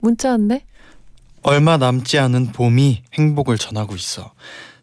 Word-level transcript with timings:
문자 0.00 0.30
왔네. 0.30 0.64
얼마 1.42 1.76
남지 1.76 2.18
않은 2.18 2.52
봄이 2.52 3.02
행복을 3.14 3.58
전하고 3.58 3.94
있어. 3.94 4.32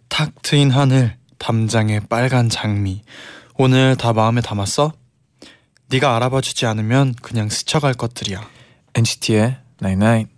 탁 0.08 0.32
트인 0.41 0.72
하늘, 0.72 1.18
담장에 1.38 2.02
빨간 2.10 2.50
장미. 2.50 3.04
오늘 3.58 3.96
다 3.96 4.14
마음에 4.14 4.41
담았어? 4.41 4.94
네가 5.88 6.16
알아봐 6.16 6.41
주지 6.41 6.66
않으면 6.66 7.14
그냥 7.22 7.50
스쳐갈 7.50 7.94
것들이야. 7.94 8.48
NCT의 8.96 9.58
Night 9.82 10.05
Night. 10.05 10.32
When 10.32 10.35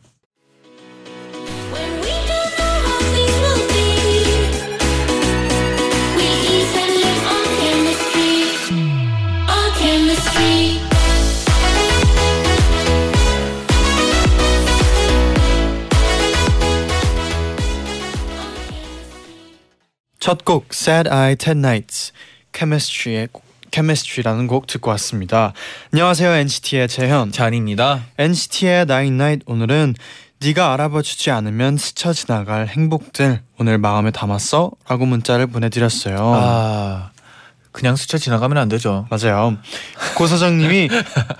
첫 20.27 20.43
곡 20.43 20.65
Sad 20.73 21.09
Eye 21.09 21.37
Ten 21.37 21.59
Nights 21.59 22.11
Chemistry의 22.53 23.29
곡- 23.31 23.45
Chemistry라는 23.71 24.47
곡 24.47 24.67
듣고 24.67 24.89
왔습니다. 24.91 25.53
안녕하세요 25.93 26.29
NCT의 26.33 26.89
재현. 26.89 27.31
잔입니다. 27.31 28.01
NCT의 28.17 28.81
Night 28.81 29.13
Night 29.13 29.43
오늘은 29.47 29.95
네가 30.41 30.73
알아봐 30.73 31.01
주지 31.03 31.31
않으면 31.31 31.77
스쳐 31.77 32.11
지나갈 32.11 32.67
행복들 32.67 33.39
오늘 33.57 33.77
마음에 33.77 34.11
담았어? 34.11 34.71
라고 34.89 35.05
문자를 35.05 35.47
보내드렸어요. 35.47 36.17
아 36.19 37.11
그냥 37.71 37.95
스쳐 37.95 38.17
지나가면 38.17 38.57
안 38.57 38.67
되죠. 38.67 39.07
맞아요. 39.09 39.55
고 40.17 40.27
사장님이 40.27 40.89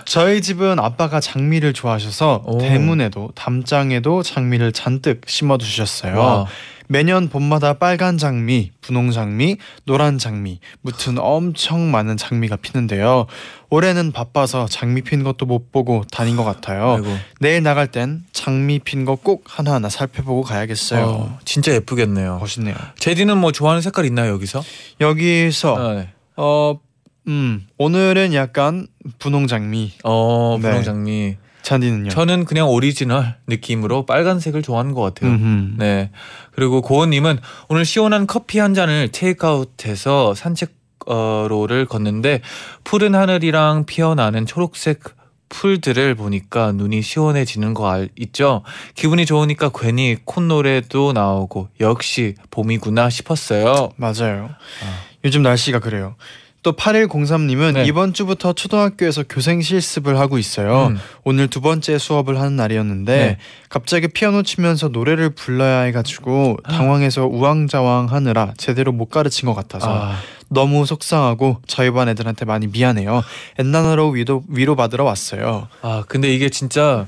저희 0.06 0.42
집은 0.42 0.80
아빠가 0.80 1.20
장미를 1.20 1.74
좋아하셔서 1.74 2.44
오. 2.46 2.58
대문에도 2.60 3.32
담장에도 3.36 4.24
장미를 4.24 4.72
잔뜩 4.72 5.24
심어 5.28 5.58
두셨어요. 5.58 6.48
와. 6.90 6.94
매년 6.98 7.28
봄마다 7.30 7.74
빨간 7.74 8.18
장미, 8.18 8.72
분홍 8.82 9.12
장미, 9.12 9.58
노란 9.86 10.18
장미, 10.18 10.60
무튼 10.82 11.18
엄청 11.20 11.92
많은 11.92 12.16
장미가 12.18 12.56
피는데요. 12.58 13.28
올해는 13.70 14.12
바빠서 14.14 14.66
장미 14.70 15.02
핀 15.02 15.24
것도 15.24 15.46
못 15.46 15.72
보고 15.72 16.04
다닌 16.12 16.38
것 16.38 16.44
같아요. 16.46 16.94
아이고. 16.96 17.08
내일 17.42 17.62
나갈 17.64 17.88
땐 17.88 18.24
장미 18.32 18.80
핀 18.80 19.04
거 19.06 19.16
꼭 19.18 19.44
하나하나 19.48 19.90
살펴보고 19.90 20.42
가야겠어요. 20.44 21.06
어, 21.06 21.40
진짜 21.44 21.74
예쁘겠네요. 21.74 22.38
멋있네요. 22.40 22.76
재디는 23.00 23.38
뭐 23.38 23.52
좋아하는 23.52 23.82
색깔 23.82 24.06
있나요 24.06 24.32
여기서? 24.32 24.64
여기서 25.02 25.76
아, 25.78 25.94
네. 25.96 26.10
어, 26.38 26.80
음, 27.28 27.68
오늘은 27.78 28.34
약간 28.34 28.88
분홍 29.20 29.48
장미. 29.48 29.92
어 30.06 30.58
네. 30.62 30.70
분홍 30.70 30.84
장미. 30.84 31.36
쟌디는요? 31.68 32.10
저는 32.10 32.46
그냥 32.46 32.70
오리지널 32.70 33.36
느낌으로 33.48 34.06
빨간색을 34.06 34.62
좋아하는 34.62 34.94
것 34.94 35.02
같아요. 35.02 35.32
음흠. 35.32 35.74
네. 35.78 36.12
그리고 36.54 36.82
고은님은 36.82 37.40
오늘 37.68 37.84
시원한 37.84 38.26
커피 38.26 38.60
한 38.60 38.74
잔을 38.74 39.10
테이크아웃해서 39.12 40.34
산책로를 40.34 41.86
걷는데 41.88 42.40
푸른 42.86 43.16
하늘이랑 43.16 43.86
피어나는 43.86 44.46
초록색 44.46 45.04
풀들을 45.50 46.16
보니까 46.16 46.72
눈이 46.72 47.02
시원해지는 47.02 47.74
거 47.74 47.90
알, 47.90 48.10
있죠? 48.18 48.64
기분이 48.96 49.26
좋으니까 49.26 49.70
괜히 49.74 50.18
콧노래도 50.24 51.12
나오고 51.12 51.70
역시 51.82 52.36
봄이구나 52.50 53.10
싶었어요. 53.10 53.92
맞아요. 53.98 54.50
아. 54.84 55.00
요즘 55.26 55.44
날씨가 55.44 55.80
그래요. 55.80 56.16
또 56.64 56.74
8103님은 56.74 57.74
네. 57.74 57.86
이번 57.86 58.14
주부터 58.14 58.54
초등학교에서 58.54 59.24
교생 59.30 59.62
실습을 59.62 60.18
하고 60.18 60.38
있어요. 60.38 60.88
음. 60.88 61.00
오늘 61.24 61.48
두 61.48 61.62
번째 61.62 61.98
수업을 61.98 62.40
하는 62.40 62.56
날이었는데 62.56 63.18
네. 63.18 63.38
갑자기 63.70 64.08
피아노 64.08 64.44
치면서 64.44 64.90
노래를 64.90 65.30
불러야 65.30 65.82
해가지고 65.82 66.58
당황해서 66.64 67.26
우왕좌왕 67.26 68.08
하느라 68.12 68.54
제대로 68.58 68.92
못 68.92 69.06
가르친 69.06 69.46
것 69.46 69.54
같아서 69.54 69.88
아, 69.88 70.16
너무 70.50 70.86
속상하고 70.86 71.62
저희 71.68 71.92
반 71.92 72.10
애들한테 72.10 72.46
많이 72.46 72.68
미안해요. 72.68 73.24
엔나나로 73.60 74.10
위로 74.10 74.44
위로 74.50 74.76
받으러 74.76 75.04
왔어요. 75.04 75.68
아, 75.82 76.04
근데 76.08 76.34
이게 76.34 76.50
진짜 76.50 77.08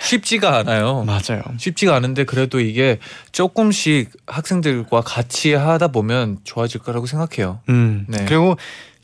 쉽지가 0.00 0.56
않아요. 0.58 1.04
맞아요. 1.04 1.42
쉽지가 1.58 1.94
않은데 1.94 2.24
그래도 2.24 2.60
이게 2.60 2.98
조금씩 3.32 4.10
학생들과 4.26 5.02
같이 5.02 5.52
하다 5.52 5.88
보면 5.88 6.38
좋아질 6.44 6.80
거라고 6.80 7.06
생각해요. 7.06 7.60
음. 7.68 8.06
네. 8.08 8.24
그리고 8.26 8.56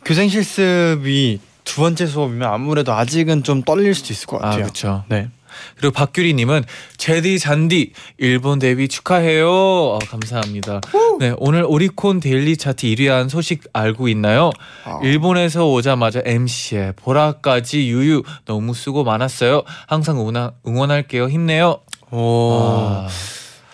교생 0.07 0.29
실습이 0.29 1.41
두 1.65 1.81
번째 1.81 2.07
수업이면 2.07 2.49
아무래도 2.49 2.93
아직은 2.93 3.43
좀 3.43 3.63
떨릴 3.65 3.93
수도 3.93 4.13
있을 4.13 4.29
것 4.29 4.37
아, 4.37 4.51
같아요. 4.51 4.63
그렇죠. 4.63 5.05
네. 5.09 5.29
그리고 5.77 5.93
박규리님은 5.95 6.65
제디 6.97 7.41
잔디 7.41 7.93
일본 8.17 8.61
데뷔 8.61 8.87
축하해요. 8.87 9.49
어, 9.51 9.99
감사합니다. 9.99 10.81
네 11.19 11.35
오늘 11.39 11.65
오리콘 11.67 12.21
데일리 12.21 12.57
차트 12.57 12.87
1위한 12.87 13.29
소식 13.29 13.65
알고 13.73 14.07
있나요? 14.07 14.53
아. 14.85 15.01
일본에서 15.03 15.69
오자마자 15.73 16.23
MC에 16.25 16.93
보라까지 16.95 17.89
유유 17.89 18.23
너무 18.45 18.75
수고 18.75 19.03
많았어요. 19.03 19.65
항상 19.89 20.21
응원, 20.21 20.53
응원할게요. 20.65 21.29
힘내요. 21.29 21.81
오. 22.13 22.53
아, 22.53 23.09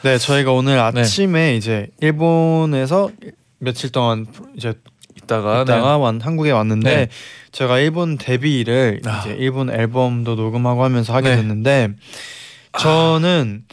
네, 0.00 0.16
저희가 0.16 0.52
오늘 0.52 0.76
네. 0.94 1.00
아침에 1.00 1.56
이제 1.56 1.88
일본에서 2.00 3.10
며칠 3.58 3.90
동안 3.90 4.26
이제 4.56 4.72
있다가 5.40 5.98
완, 5.98 6.20
한국에 6.20 6.50
왔는데 6.50 6.96
네. 6.96 7.08
제가 7.52 7.78
일본 7.78 8.18
데뷔를 8.18 9.00
아. 9.04 9.20
이제 9.20 9.34
일본 9.38 9.70
앨범도 9.70 10.34
녹음하고 10.34 10.84
하면서 10.84 11.14
하게 11.14 11.30
네. 11.30 11.36
됐는데 11.36 11.88
저는 12.78 13.64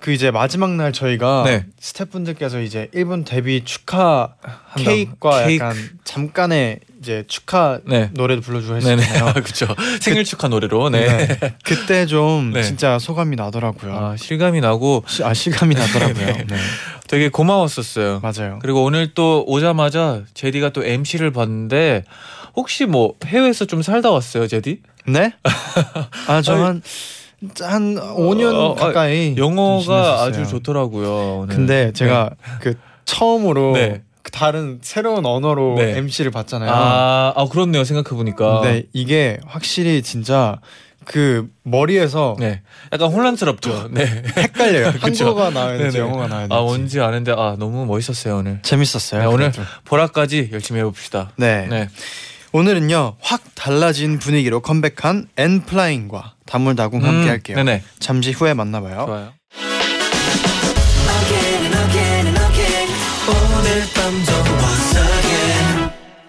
그 0.00 0.12
이제 0.12 0.30
마지막 0.30 0.72
날 0.76 0.92
저희가 0.92 1.44
네. 1.46 1.64
스태프분들께서 1.80 2.60
이제 2.60 2.88
일본 2.92 3.24
데뷔 3.24 3.64
축하. 3.64 4.34
케이크과 4.76 5.46
케이크. 5.46 5.64
약간 5.64 5.76
잠깐의 6.04 6.80
이제 7.06 7.22
축하 7.28 7.78
네. 7.84 8.10
노래도 8.14 8.40
불러주고 8.42 8.80
네네 8.80 9.00
했잖아요. 9.00 9.32
그렇죠. 9.40 9.68
생일 10.00 10.24
축하 10.24 10.48
노래로 10.48 10.90
네. 10.90 11.06
네. 11.28 11.54
그때 11.62 12.04
좀 12.06 12.50
네. 12.52 12.64
진짜 12.64 12.98
소감이 12.98 13.36
나더라고요. 13.36 13.94
아, 13.94 14.16
실감이 14.16 14.60
나고 14.60 15.04
시- 15.06 15.22
아 15.22 15.32
실감이 15.32 15.76
나더라고요. 15.76 16.26
네. 16.26 16.32
네. 16.50 16.56
되게 17.06 17.28
고마웠었어요. 17.28 18.18
맞아요. 18.24 18.58
그리고 18.60 18.82
오늘 18.82 19.14
또 19.14 19.44
오자마자 19.46 20.22
제디가 20.34 20.70
또 20.70 20.84
MC를 20.84 21.30
봤는데 21.30 22.02
혹시 22.56 22.86
뭐 22.86 23.14
해외에서 23.24 23.66
좀 23.66 23.82
살다 23.82 24.10
왔어요, 24.10 24.48
제디? 24.48 24.80
네? 25.06 25.32
아, 26.26 26.42
저 26.42 26.54
한, 26.56 26.82
한 27.60 27.94
5년 27.94 28.52
어, 28.52 28.64
어, 28.70 28.74
가까이. 28.74 29.36
좀 29.36 29.56
영어가. 29.56 30.22
아주 30.24 30.44
좋더라고요. 30.48 31.42
오늘. 31.42 31.54
근데 31.54 31.92
제가 31.92 32.30
그 32.60 32.74
처음으로 33.04 33.74
네. 33.74 34.02
그 34.36 34.38
다른 34.38 34.78
새로운 34.82 35.24
언어로 35.24 35.76
네. 35.78 35.96
MC를 35.96 36.30
봤잖아요. 36.30 36.70
아, 36.70 37.32
아 37.34 37.48
그렇네요. 37.48 37.84
생각해 37.84 38.14
보니까. 38.16 38.60
근데 38.60 38.84
이게 38.92 39.38
확실히 39.46 40.02
진짜 40.02 40.60
그 41.06 41.48
머리에서 41.62 42.36
네. 42.38 42.60
약간 42.92 43.10
혼란스럽죠. 43.10 43.88
네. 43.92 44.04
헷갈려요. 44.36 44.92
한국어가 45.00 45.50
네네. 45.50 45.98
영어가 45.98 46.28
될지. 46.28 46.52
아 46.52 46.60
뭔지 46.60 47.00
아는데 47.00 47.32
아 47.32 47.56
너무 47.58 47.86
멋있었어요 47.86 48.36
오늘. 48.36 48.60
재밌었어요. 48.62 49.20
네, 49.20 49.26
오늘. 49.26 49.52
보라까지 49.84 50.50
열심히 50.52 50.80
해봅시다. 50.80 51.32
네. 51.36 51.66
네. 51.68 51.88
오늘은요 52.52 53.16
확 53.20 53.42
달라진 53.54 54.18
분위기로 54.18 54.60
컴백한 54.60 55.28
엔플라잉과 55.36 56.34
다물다궁 56.46 57.04
함께 57.04 57.24
음, 57.24 57.28
할게요. 57.28 57.56
네네. 57.56 57.82
잠시 57.98 58.32
후에 58.32 58.54
만나봐요. 58.54 59.06
좋아요. 59.06 59.32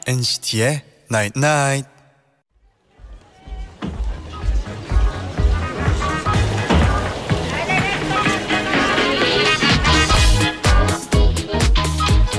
NCT의 0.09 0.83
Night 1.11 1.37
Night. 1.37 1.89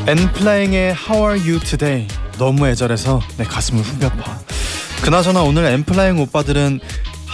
엔플라잉의 0.06 0.94
How 0.94 1.30
Are 1.30 1.38
You 1.38 1.60
Today 1.60 2.08
너무 2.38 2.66
애절해서 2.66 3.20
내 3.36 3.44
가슴을 3.44 3.82
후벼파. 3.82 4.38
그나저나 5.02 5.42
오늘 5.42 5.66
엔플라잉 5.66 6.18
오빠들은 6.20 6.80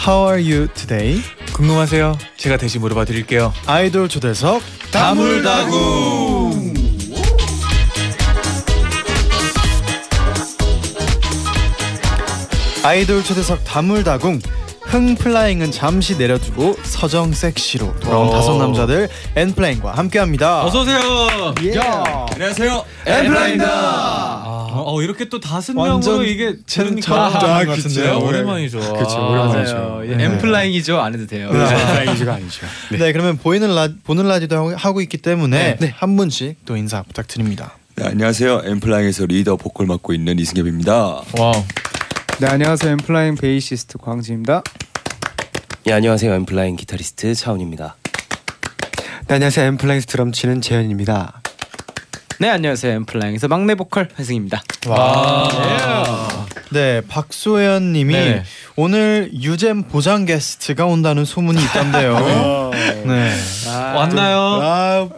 How 0.04 0.32
Are 0.32 0.52
You 0.52 0.66
Today? 0.75 1.22
궁금하세요? 1.52 2.19
제가 2.36 2.56
대신 2.56 2.81
물어봐 2.81 3.04
드릴게요. 3.04 3.54
아이돌 3.66 4.08
초대석 4.08 4.60
다물다궁. 4.90 6.23
아이돌 12.84 13.25
초대석 13.25 13.64
다물다궁 13.64 14.40
흥플라잉은 14.82 15.70
잠시 15.72 16.19
내려두고 16.19 16.76
서정 16.82 17.32
섹시로 17.32 17.98
돌아온 18.00 18.28
오. 18.28 18.31
다섯 18.31 18.58
남자들 18.58 19.08
엔플라잉과 19.34 19.92
함께합니다. 19.92 20.64
어서 20.66 20.82
오세요. 20.82 20.98
예. 21.62 21.78
안녕하세요. 21.78 22.84
엔플라잉입니다. 23.06 23.66
아, 23.72 24.70
어 24.75 25.00
이렇게 25.00 25.31
또 25.31 25.40
다섯 25.40 25.72
명으로 25.72 26.25
이게 26.25 26.56
제- 26.66 26.82
들으니까 26.84 27.06
처음 27.06 27.22
아, 27.50 27.64
것 27.64 27.70
그쵸. 27.76 27.88
같은데요. 27.88 28.19
오랜만이죠. 28.19 28.78
그쵸, 28.78 29.16
아, 29.16 29.28
오랜만이죠. 29.31 29.75
맞아요. 29.75 30.00
네. 30.04 30.25
엔플라잉이죠. 30.25 31.00
안 31.00 31.14
해도 31.14 31.26
돼요. 31.26 31.48
플라잉이즈가 31.48 32.34
아니죠. 32.34 32.66
네. 32.92 33.12
그러면 33.12 33.38
보이는 33.38 33.75
라 33.75 33.88
보는 34.04 34.28
라디오도 34.28 34.76
하고- 34.76 35.00
있기 35.00 35.16
때문에 35.16 35.78
한 35.96 36.16
분씩 36.19 36.56
또 36.66 36.76
인사 36.76 37.02
부탁드립니다. 37.02 37.78
네, 37.96 38.04
안녕하세요. 38.08 38.62
엔플라잉에서 38.66 39.25
리더 39.26 39.56
보컬 39.56 39.86
맡고 39.86 40.12
있는 40.12 40.38
이승협입니다. 40.38 40.92
와우. 41.38 41.52
네 42.40 42.48
안녕하세요. 42.48 42.92
엔플라잉 42.92 43.36
베이시스트 43.36 43.96
광진입니다. 43.98 44.62
예, 45.86 45.92
안녕하세요. 45.92 46.34
엠플라잉 46.34 46.75
기타리스트 46.76 47.32
차훈입니다. 47.34 47.96
네 49.28 49.34
안녕하세요. 49.34 49.66
엠플라잉 49.66 50.02
드럼 50.06 50.32
치는 50.32 50.60
재현입니다. 50.60 51.40
네, 52.40 52.50
안녕하세요. 52.50 52.92
엠플라잉에서 52.96 53.46
막내 53.46 53.76
보컬 53.76 54.08
회승입니다. 54.19 54.64
와. 54.88 55.48
네, 56.70 57.02
박소연 57.08 57.93
님이 57.93 58.14
네. 58.14 58.43
오늘 58.76 59.31
유잼 59.32 59.84
보장 59.84 60.25
게스트가 60.25 60.87
온다는 60.87 61.25
소문이 61.25 61.62
있던데요. 61.62 62.70
네. 63.06 63.32
왔나요? 63.94 64.38
아, 64.62 65.08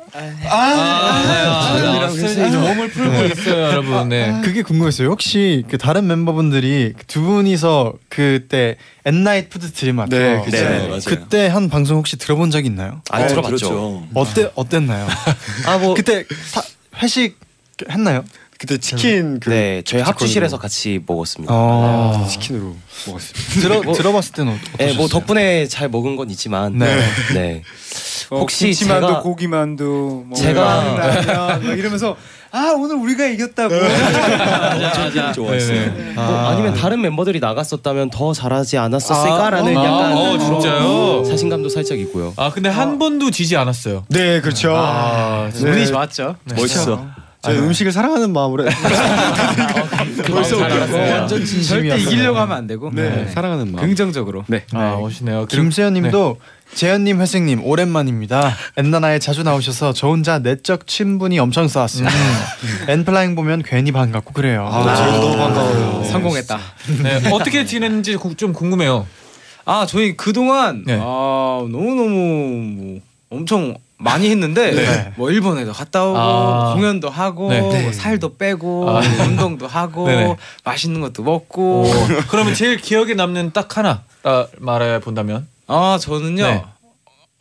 아, 0.51 2.09
스테이지 2.11 2.57
몸을 2.57 2.91
풀고 2.91 3.25
있어요, 3.25 3.63
여러분. 3.63 4.09
네. 4.09 4.41
그게 4.45 4.63
궁금했어요. 4.63 5.09
혹시 5.09 5.65
그 5.71 5.79
다른 5.79 6.07
멤버분들이 6.07 6.95
두 7.07 7.23
분이서 7.23 7.95
그때 8.09 8.77
엔나잇 9.05 9.51
푸드 9.51 9.73
드림 9.73 9.97
맞죠? 9.97 10.17
네, 10.17 10.43
그쵸. 10.45 10.57
네, 10.57 10.89
맞아요. 10.89 11.01
그때 11.07 11.47
한 11.47 11.69
방송 11.69 11.99
혹시 11.99 12.17
들어본 12.17 12.51
적 12.51 12.67
있나요? 12.67 13.03
아, 13.11 13.23
어, 13.23 13.27
들어봤죠. 13.27 13.49
그렇죠. 13.49 14.07
어때 14.15 14.51
어땠나요? 14.55 15.07
아, 15.67 15.79
뭐 15.79 15.95
그때 15.95 16.25
사, 16.51 16.63
회식 17.03 17.39
했나요? 17.91 18.25
그때 18.59 18.79
치킨 18.79 19.39
그 19.41 19.51
네, 19.51 19.83
저희 19.83 19.83
치킨으로. 19.85 20.05
합주실에서 20.07 20.59
같이 20.59 21.01
먹었습니다. 21.07 21.53
어. 21.55 22.27
치킨으로 22.31 22.75
먹었습니다. 23.07 23.61
들어 23.61 23.93
들어봤을 23.93 24.33
때는 24.33 24.53
어떠셨어요? 24.55 24.77
네, 24.79 24.93
뭐 24.97 25.09
덕분에 25.09 25.67
잘 25.67 25.89
먹은 25.89 26.17
건 26.17 26.31
있지만 26.31 26.79
네. 26.79 26.87
네. 27.35 27.63
어, 28.31 28.39
혹시 28.41 28.65
김치만두, 28.67 29.07
제가- 29.07 29.23
고기만두, 29.23 30.25
뭐 30.27 30.37
제가- 30.39 31.77
이러면서 31.79 32.17
아 32.51 32.73
오늘 32.77 32.97
우리가 32.97 33.27
이겼다고. 33.27 33.75
맞아, 33.77 35.05
맞아. 35.05 35.33
좋아했어요. 35.33 35.95
네. 35.95 36.13
뭐 36.15 36.25
아니면 36.49 36.75
다른 36.75 37.03
멤버들이 37.03 37.39
나갔었다면 37.39 38.11
더 38.11 38.33
잘하지 38.33 38.79
않았었을까라는 38.79 39.77
아, 39.77 39.85
약간 39.85 40.13
어, 40.17 40.39
진짜요? 40.39 41.25
자신감도 41.25 41.69
살짝 41.69 41.99
있고요. 42.01 42.33
아 42.37 42.51
근데 42.51 42.69
한 42.71 42.99
번도 42.99 43.31
지지 43.31 43.57
않았어요. 43.57 44.05
네 44.09 44.41
그렇죠. 44.41 44.75
아, 44.75 45.51
네. 45.53 45.71
운이 45.71 45.87
좋았죠. 45.87 46.37
멋있어. 46.57 47.07
저희 47.47 47.59
음식을 47.59 47.93
사랑하는 47.93 48.33
마음으로 48.33 48.65
벌써 50.27 50.57
완전 50.59 51.45
진심이었어요. 51.45 51.99
절대 51.99 51.99
이기려고 52.03 52.39
하면 52.41 52.57
안 52.57 52.67
되고 52.67 52.91
네, 52.93 53.29
사랑하는 53.33 53.73
마음. 53.73 53.85
긍정적으로. 53.87 54.45
네. 54.49 54.65
아 54.73 54.97
멋있네요. 54.99 55.47
그리고- 55.49 55.63
김세현님도 55.63 56.39
재현님, 56.75 57.21
회생님 57.21 57.65
오랜만입니다. 57.65 58.53
엔나나에 58.77 59.19
자주 59.21 59.45
나오셔서 59.45 59.93
저 59.93 60.09
혼자 60.09 60.41
내적 60.41 60.87
친분이 60.89 61.39
엄청 61.39 61.69
쌓았어요. 61.69 62.09
엔플라잉 62.89 63.37
보면 63.37 63.63
괜히 63.65 63.93
반갑고 63.93 64.33
그래요. 64.33 64.69
아, 64.71 64.95
저희도 64.97 65.21
너무 65.21 65.37
반가워요. 65.37 66.05
성공했다. 66.05 66.59
네, 67.03 67.31
어떻게 67.31 67.65
지냈는지 67.65 68.17
구- 68.17 68.35
좀 68.35 68.53
궁금해요. 68.53 69.07
아 69.65 69.87
저희 69.89 70.17
그 70.17 70.33
동안 70.33 70.83
네. 70.87 70.99
아 71.01 71.67
너무 71.71 71.95
너무 71.95 72.09
뭐 72.11 73.01
엄청 73.31 73.77
많이 73.99 74.31
했는데 74.31 74.73
네. 74.73 75.13
뭐 75.17 75.31
일본에도 75.31 75.73
갔다 75.73 76.05
오고 76.05 76.19
아. 76.19 76.75
공연도 76.75 77.09
하고 77.09 77.49
네. 77.49 77.61
뭐 77.61 77.93
살도 77.93 78.37
빼고 78.37 78.91
아. 78.91 79.01
운동도 79.01 79.67
하고 79.67 80.07
네네. 80.07 80.37
맛있는 80.65 81.01
것도 81.01 81.23
먹고 81.23 81.83
오, 81.83 81.91
그러면 82.29 82.55
제일 82.55 82.77
기억에 82.77 83.15
남는 83.15 83.53
딱 83.53 83.77
하나 83.79 84.03
아, 84.23 84.47
말해 84.59 85.01
본다면 85.01 85.47
아 85.67 85.99
저는요 86.01 86.43
네. 86.45 86.63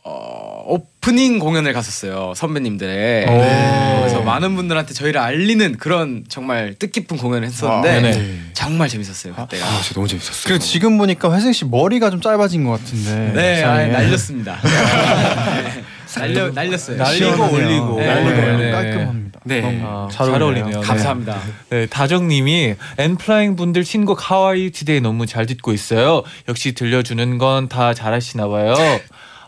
어, 0.08 0.62
오프닝 0.66 1.40
공연을 1.40 1.72
갔었어요 1.74 2.32
선배님들의 2.34 3.24
오. 3.28 4.00
그래서 4.00 4.22
많은 4.22 4.56
분들한테 4.56 4.94
저희를 4.94 5.20
알리는 5.20 5.76
그런 5.76 6.24
정말 6.28 6.74
뜻깊은 6.78 7.18
공연을 7.18 7.46
했었는데 7.48 8.12
아. 8.12 8.50
정말 8.54 8.88
재밌었어요 8.88 9.34
그때가 9.34 9.66
아, 9.66 9.80
진짜 9.82 9.94
너무 9.94 10.08
재밌었어요. 10.08 10.42
그리고 10.46 10.58
지금 10.60 10.96
보니까 10.96 11.34
회승 11.34 11.52
씨 11.52 11.66
머리가 11.66 12.08
좀 12.10 12.20
짧아진 12.22 12.64
것 12.64 12.70
같은데. 12.70 13.32
네 13.34 13.62
아. 13.62 13.76
날렸습니다 13.86 14.58
네. 14.62 15.84
날려 16.18 16.50
날렸어요 16.50 16.96
날리고 16.96 17.34
시원하네요. 17.36 17.66
올리고. 17.66 18.00
네. 18.00 18.06
날리고 18.06 18.30
네. 18.40 18.50
올리고 18.54 18.72
깔끔합니다. 18.72 19.40
네. 19.44 19.82
아, 19.84 20.08
잘, 20.10 20.26
잘 20.30 20.42
어울리네요. 20.42 20.80
네. 20.80 20.86
감사합니다. 20.86 21.38
네, 21.70 21.86
다정님이 21.86 22.74
엔플라잉 22.98 23.56
분들 23.56 23.84
신곡 23.84 24.30
How 24.30 24.70
are 24.70 24.78
you 24.78 24.86
today 24.86 25.00
너무 25.00 25.26
잘 25.26 25.46
듣고 25.46 25.72
있어요. 25.72 26.22
역시 26.48 26.72
들려주는 26.72 27.38
건 27.38 27.68
다 27.68 27.94
잘하시나 27.94 28.48
봐요. 28.48 28.74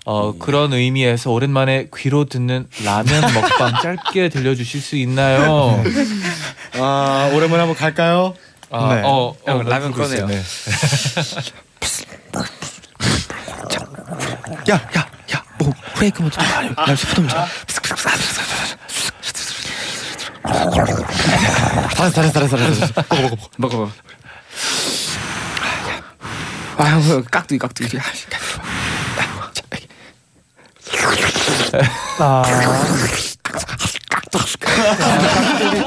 어, 0.04 0.34
그런 0.38 0.72
의미에서 0.72 1.30
오랜만에 1.30 1.88
귀로 1.96 2.24
듣는 2.24 2.66
라면 2.84 3.20
먹방 3.34 3.72
짧게 3.82 4.28
들려주실 4.30 4.80
수 4.80 4.96
있나요? 4.96 5.82
아 6.78 7.30
오랜만에 7.34 7.60
한번 7.60 7.76
갈까요? 7.76 8.34
아, 8.70 8.94
네. 8.94 9.02
어, 9.04 9.10
어, 9.30 9.36
형, 9.46 9.64
라면. 9.68 9.92
꺼내요. 9.92 10.26
네. 10.26 10.40
야, 14.70 14.74
야, 14.74 15.06
야, 15.98 16.00
뭐 16.00 16.06
후레이크 16.06 16.22
먼저. 16.22 16.40
야, 16.40 16.96
스프 16.96 17.20
먼저. 17.20 17.46
잘했어 21.96 22.32
잘했어 22.32 22.56
잘했어 22.56 22.86
먹어 23.10 23.22
먹어 23.22 23.36
먹어 23.56 23.76
먹어 23.78 23.92
아 26.78 26.96
뭐, 27.00 27.22
깍두기 27.30 27.58
깍두기 27.58 27.98
아. 32.20 32.42
깍두기 34.11 34.57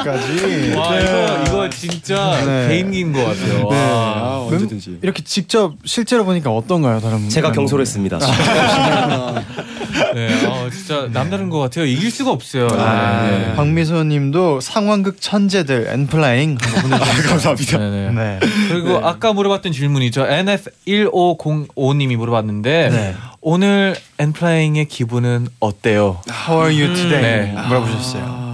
까지. 0.04 0.74
와 0.76 1.00
이거 1.00 1.44
이거 1.48 1.70
진짜 1.70 2.44
네. 2.46 2.68
개인기인 2.70 3.14
것 3.14 3.24
같아요. 3.26 3.68
와. 3.68 3.76
아, 3.76 4.48
언제든지. 4.50 5.00
이렇게 5.02 5.24
직접 5.24 5.74
실제로 5.86 6.26
보니까 6.26 6.52
어떤가요, 6.52 7.00
다른 7.00 7.30
제가? 7.30 7.52
경솔했습니다 7.52 8.20
네, 10.14 10.46
어, 10.46 10.68
진짜 10.72 11.08
남다른 11.12 11.50
것 11.50 11.60
같아요. 11.60 11.86
이길 11.86 12.12
수가 12.12 12.32
없어요. 12.32 12.68
아, 12.72 13.28
네. 13.30 13.54
박미소님도 13.56 14.60
상황극 14.60 15.22
천재들 15.22 15.88
엔플라잉 15.90 16.58
한번 16.60 16.82
보내주셨어요. 17.00 17.30
감사합니다. 17.30 17.78
네네. 17.78 18.12
네. 18.12 18.40
그리고 18.70 18.98
아까 19.06 19.32
물어봤던 19.34 19.72
질문이죠. 19.72 20.26
NF1505님이 20.26 22.18
물어봤는데 22.18 22.90
네. 22.92 23.16
오늘 23.42 23.96
엔플라잉의 24.20 24.86
기분은 24.86 25.48
어때요? 25.60 26.20
How 26.48 26.64
are 26.68 26.84
you 26.84 26.94
today? 26.94 27.22
네. 27.54 27.62
물어보셨어요. 27.68 28.24
아, 28.26 28.51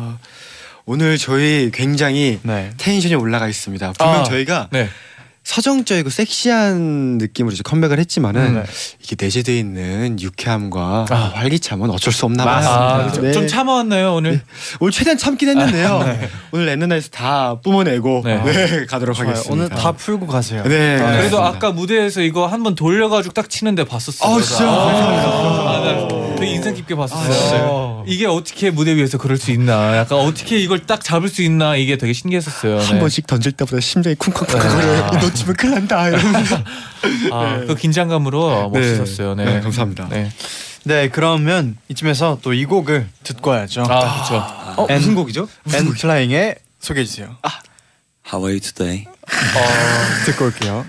오늘 0.89 1.17
저희 1.17 1.70
굉장히 1.74 2.39
네. 2.44 2.72
텐션이 2.77 3.13
올라가 3.13 3.50
있습니다. 3.50 3.91
분명 3.91 4.22
아, 4.22 4.24
저희가 4.24 4.70
네. 4.72 4.88
서정적이고 5.44 6.10
섹시한 6.10 7.17
느낌으로 7.17 7.53
이제 7.53 7.62
컴백을 7.62 8.00
했지만은 8.00 8.53
네. 8.56 8.63
이게 9.03 9.17
내재되어 9.20 9.56
있는 9.56 10.17
유쾌함과 10.20 11.08
아. 11.10 11.32
활기참은 11.36 11.89
어쩔 11.89 12.13
수 12.13 12.25
없나 12.25 12.44
아, 12.44 12.98
봐요. 13.00 13.12
좀, 13.12 13.24
네. 13.24 13.32
좀 13.34 13.48
참아왔나요 13.48 14.13
오늘? 14.13 14.41
오늘 14.79 14.91
최대한 14.94 15.17
참긴 15.17 15.50
했는데요. 15.50 16.20
오늘 16.51 16.70
엔나나에서 16.70 17.10
다 17.10 17.60
뿜어내고 17.62 18.22
네. 18.24 18.38
네. 18.44 18.86
가도록 18.86 19.15
좋아요. 19.17 19.29
하겠습니다. 19.32 19.53
오늘 19.53 19.70
다 19.70 19.91
풀고 19.91 20.25
가세요. 20.27 20.63
네. 20.63 20.70
그래도 20.70 21.01
그렇습니다. 21.01 21.48
아까 21.48 21.72
무대에서 21.72 22.22
이거 22.22 22.48
한번 22.48 22.75
돌려가지고 22.75 23.34
딱 23.34 23.50
치는데 23.50 23.84
봤었어요. 23.84 24.36
아, 24.38 24.41
진짜? 24.41 24.65
아, 24.70 25.82
나 25.84 26.08
되게 26.08 26.26
인상 26.67 26.74
깊게 26.75 26.95
봤었어요. 26.95 28.03
이게 28.07 28.25
어떻게 28.25 28.69
무대 28.71 28.95
위에서 28.95 29.17
그럴 29.17 29.38
수 29.38 29.51
있나? 29.51 29.97
약간 29.97 30.19
어떻게 30.19 30.57
이걸 30.59 30.79
딱 30.86 31.03
잡을 31.03 31.29
수 31.29 31.41
있나? 31.41 31.75
이게 31.75 31.97
되게 31.97 32.13
신기했었어요. 32.13 32.79
한 32.79 32.95
네. 32.95 33.00
번씩 33.00 33.27
던질 33.27 33.53
때보다 33.53 33.79
심장이 33.79 34.15
쿵쾅쿵쾅 34.15 34.59
거려요. 34.59 35.09
네. 35.12 35.19
놓치면 35.19 35.55
큰일 35.55 35.75
난다. 35.75 36.07
이러면서. 36.09 36.57
아, 37.31 37.59
그 37.67 37.75
긴장감으로 37.75 38.69
멋있었어요. 38.69 39.36
네. 39.36 39.45
네, 39.45 39.59
감사합니다. 39.62 40.07
네. 40.09 40.29
네, 40.83 41.09
그러면 41.09 41.75
이쯤에서 41.89 42.39
또 42.41 42.53
이 42.53 42.65
곡을 42.65 43.07
듣고 43.24 43.50
와야죠. 43.51 43.81
아, 43.89 44.13
그렇죠. 44.25 44.81
어, 44.81 44.88
엔- 44.89 44.97
무슨 45.00 45.15
곡이죠? 45.15 45.47
엔플라잉의 45.74 46.55
소개해 46.79 47.05
주세요. 47.05 47.36
How 48.31 48.45
are 48.47 48.51
you 48.57 48.59
today? 48.59 49.05
듣고 50.25 50.45
올게요. 50.45 50.86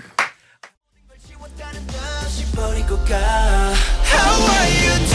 How 2.99 4.41
are 4.47 4.69
you 4.69 5.08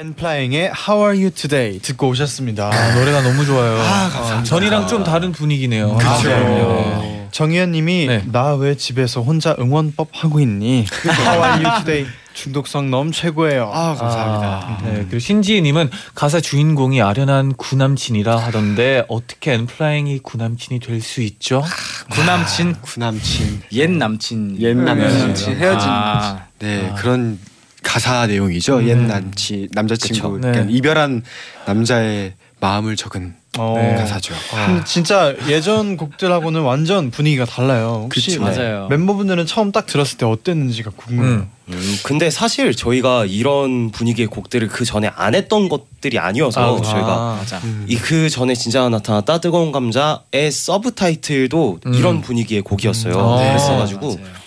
엔플라잉의 0.00 0.72
How 0.88 1.02
Are 1.02 1.18
You 1.18 1.30
Today 1.30 1.78
듣고 1.80 2.08
오셨습니다. 2.08 2.70
아, 2.72 2.94
노래가 2.94 3.20
너무 3.20 3.44
좋아요. 3.44 3.78
아, 3.80 4.08
감사합니다. 4.08 4.44
전이랑 4.44 4.86
좀 4.86 5.04
다른 5.04 5.30
분위기네요. 5.30 5.98
네. 6.24 7.28
정희연님이 7.32 8.06
네. 8.06 8.24
나왜 8.26 8.76
집에서 8.76 9.20
혼자 9.20 9.54
응원법 9.58 10.08
하고 10.12 10.40
있니? 10.40 10.86
How 11.06 11.44
Are 11.44 11.64
You 11.64 11.84
Today 11.84 12.06
중독성 12.32 12.90
너무 12.90 13.10
최고예요. 13.12 13.70
아 13.70 13.94
감사합니다. 13.94 14.78
네, 14.84 14.92
그리고 15.02 15.18
신지희님은 15.18 15.90
가사 16.14 16.40
주인공이 16.40 17.02
아련한 17.02 17.54
구남친이라 17.56 18.36
하던데 18.38 19.04
어떻게 19.08 19.52
엔플라잉이 19.52 20.20
구남친이 20.20 20.80
될 20.80 21.02
수 21.02 21.20
있죠? 21.20 21.62
구남친, 22.10 22.76
구남친. 22.80 23.62
옛 23.72 23.90
남친, 23.90 24.62
옛 24.62 24.74
남친. 24.74 25.56
헤어진 25.58 25.88
아. 25.90 26.46
네 26.58 26.90
그런 26.96 27.38
가사 27.82 28.26
내용이죠. 28.26 28.86
옛 28.88 28.96
남친 28.96 29.68
남자친구 29.72 30.32
그쵸. 30.32 30.46
네. 30.46 30.52
그러니까 30.52 30.76
이별한 30.76 31.22
남자의 31.66 32.34
마음을 32.60 32.96
적은 32.96 33.34
어. 33.58 33.74
네. 33.76 33.94
가사죠. 33.96 34.34
근데 34.66 34.84
진짜 34.84 35.34
예전 35.48 35.96
곡들하고는 35.96 36.60
완전 36.60 37.10
분위기가 37.10 37.44
달라요. 37.44 38.02
혹시 38.04 38.38
그쵸. 38.38 38.42
맞아요. 38.42 38.86
멤버분들은 38.88 39.46
처음 39.46 39.72
딱 39.72 39.86
들었을 39.86 40.18
때 40.18 40.26
어땠는지가 40.26 40.92
궁금해요. 40.96 41.34
음. 41.34 41.50
음, 41.68 41.98
근데 42.04 42.30
사실 42.30 42.74
저희가 42.74 43.26
이런 43.26 43.90
분위기의 43.90 44.28
곡들을 44.28 44.68
그 44.68 44.84
전에 44.84 45.10
안 45.14 45.34
했던 45.34 45.68
것들이 45.68 46.18
아니어서 46.18 46.78
아. 46.78 46.82
저희가 46.82 47.36
맞아. 47.40 47.60
이그 47.86 48.28
전에 48.28 48.54
진짜가 48.54 48.88
나타났다 48.88 49.38
뜨거운 49.40 49.72
감자의 49.72 50.50
서브 50.52 50.92
타이틀도 50.94 51.80
음. 51.86 51.94
이런 51.94 52.20
분위기의 52.20 52.62
곡이었어요. 52.62 53.14
음. 53.14 53.20
아, 53.20 53.36
그랬어가지고 53.38 54.16
맞아요. 54.16 54.39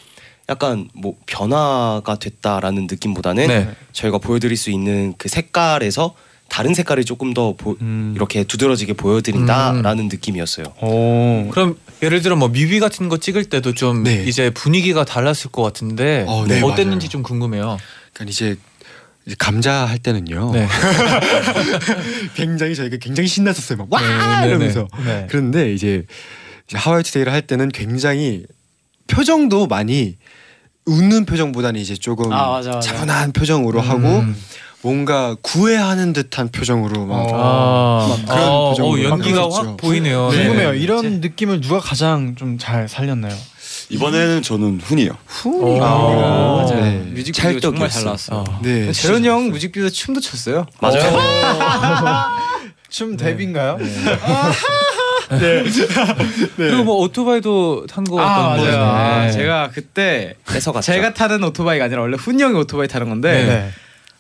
약간 0.50 0.90
뭐 0.94 1.16
변화가 1.26 2.18
됐다라는 2.20 2.88
느낌보다는 2.90 3.48
네. 3.48 3.70
저희가 3.94 4.18
보여드릴 4.18 4.58
수 4.58 4.70
있는 4.72 5.14
그 5.18 5.30
색깔에서 5.30 6.16
다른 6.50 6.74
색깔을 6.74 7.04
조금 7.06 7.34
더 7.34 7.54
보- 7.54 7.78
음. 7.82 8.14
이렇게 8.16 8.44
두드러지게 8.44 8.94
보여드린다라는 8.94 10.08
느낌이었어요. 10.10 10.66
오. 10.82 11.50
그럼 11.50 11.78
예를 12.04 12.22
들어 12.22 12.36
뭐 12.36 12.50
뮤비 12.50 12.80
같은 12.80 13.10
거 13.10 13.18
찍을 13.18 13.46
때도 13.46 13.74
좀 13.74 14.04
네. 14.04 14.24
이제 14.28 14.50
분위기가 14.52 15.06
달랐을 15.06 15.50
것 15.52 15.64
같은데 15.64 16.26
어, 16.28 16.46
네, 16.46 16.62
어땠는지 16.62 17.06
맞아요. 17.06 17.10
좀 17.10 17.24
궁금해요. 17.24 17.78
그러니까 18.14 18.30
이제 18.32 18.56
감자 19.40 19.86
할 19.86 19.98
때는요. 19.98 20.52
네. 20.54 20.68
굉장히 22.36 22.76
저희가 22.76 22.98
굉장히 22.98 23.28
신났었어요. 23.28 23.86
막와 23.86 24.02
네, 24.02 24.08
네, 24.08 24.42
네. 24.42 24.48
이러면서. 24.50 24.88
네. 25.06 25.28
그런데 25.30 25.74
이제 25.74 26.06
이제 26.68 26.78
하와이 26.78 27.04
투데이를 27.04 27.32
할 27.32 27.42
때는 27.42 27.70
굉장히 27.70 28.46
표정도 29.08 29.68
많이 29.68 30.18
웃는 30.86 31.26
표정보다는 31.26 31.80
이제 31.80 31.96
조금 31.96 32.32
아, 32.34 32.50
맞아, 32.50 32.72
맞아. 32.72 32.80
차분한 32.82 33.32
표정으로 33.34 33.80
음. 33.80 33.90
하고 33.90 34.24
뭔가 34.82 35.36
구애하는 35.42 36.12
듯한 36.14 36.50
표정으로 36.50 37.06
막 37.06 37.28
아, 37.32 38.08
막 38.10 38.26
그런 38.28 38.50
어, 38.50 38.70
표정으로 38.72 39.02
어, 39.02 39.04
연기가 39.12 39.42
바뀌었죠. 39.44 39.70
확 39.70 39.78
보이네요. 39.78 40.30
네. 40.32 40.38
궁금해요. 40.44 40.72
네. 40.72 40.78
이런 40.78 41.22
느낌을 41.22 41.62
누가 41.62 41.80
가장 41.80 42.36
좀 42.36 42.58
잘 42.58 42.88
살렸나요? 42.90 43.34
이번에는 43.90 44.42
저는 44.42 44.80
훈이요. 44.84 45.12
오. 45.46 45.82
아, 45.84 46.64
맞아요. 46.64 46.82
네. 46.82 46.98
뮤직비디오 47.14 47.60
정말 47.60 47.90
잘. 47.90 48.04
나왔어요. 48.06 48.40
어. 48.40 48.60
네. 48.62 48.92
재현이 48.92 49.28
형 49.28 49.50
뮤직비디오 49.50 49.90
춤도 49.90 50.20
췄어요. 50.22 50.66
맞아요. 50.82 51.02
춤 52.90 53.18
데뷔인가요? 53.18 53.78
그리고 56.58 56.84
뭐 56.84 56.96
오토바이도 56.98 57.88
탄거 57.88 58.20
아. 58.20 58.56
맞아요. 58.58 58.82
아, 58.84 59.26
네. 59.26 59.32
제가 59.32 59.70
그때 59.74 60.36
뺏어갔죠. 60.52 60.92
제가 60.92 61.14
타는 61.14 61.44
오토바이가 61.44 61.86
아니라 61.86 62.02
원래 62.02 62.18
훈이 62.18 62.42
형이 62.42 62.58
오토바이 62.60 62.88
타는 62.88 63.10
건데 63.10 63.46
네. 63.46 63.70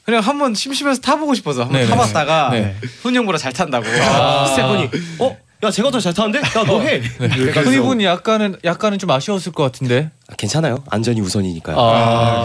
그냥 0.05 0.22
한번 0.22 0.53
심심해서 0.53 1.00
타보고 1.01 1.34
싶어서 1.34 1.62
한번 1.63 1.79
네, 1.79 1.86
네, 1.86 1.89
타봤다가 1.89 2.50
네. 2.51 2.75
훈이 3.03 3.17
형보다 3.17 3.38
잘 3.38 3.53
탄다고. 3.53 3.86
아. 4.01 4.46
스테프니, 4.48 4.89
어? 5.20 5.38
야 5.63 5.72
제가 5.72 5.91
더 5.91 6.00
잘 6.01 6.13
타는데? 6.13 6.39
야 6.39 6.63
너 6.65 6.82
해. 6.82 7.00
훈이 7.00 7.79
분이 7.79 8.03
약간은 8.03 8.58
약간은 8.65 8.98
좀 9.00 9.10
아쉬웠을 9.12 9.53
것 9.53 9.63
같은데. 9.63 10.12
아, 10.29 10.34
괜찮아요. 10.36 10.84
안전이 10.89 11.22
우선이니까요. 11.22 11.77
아, 11.79 12.43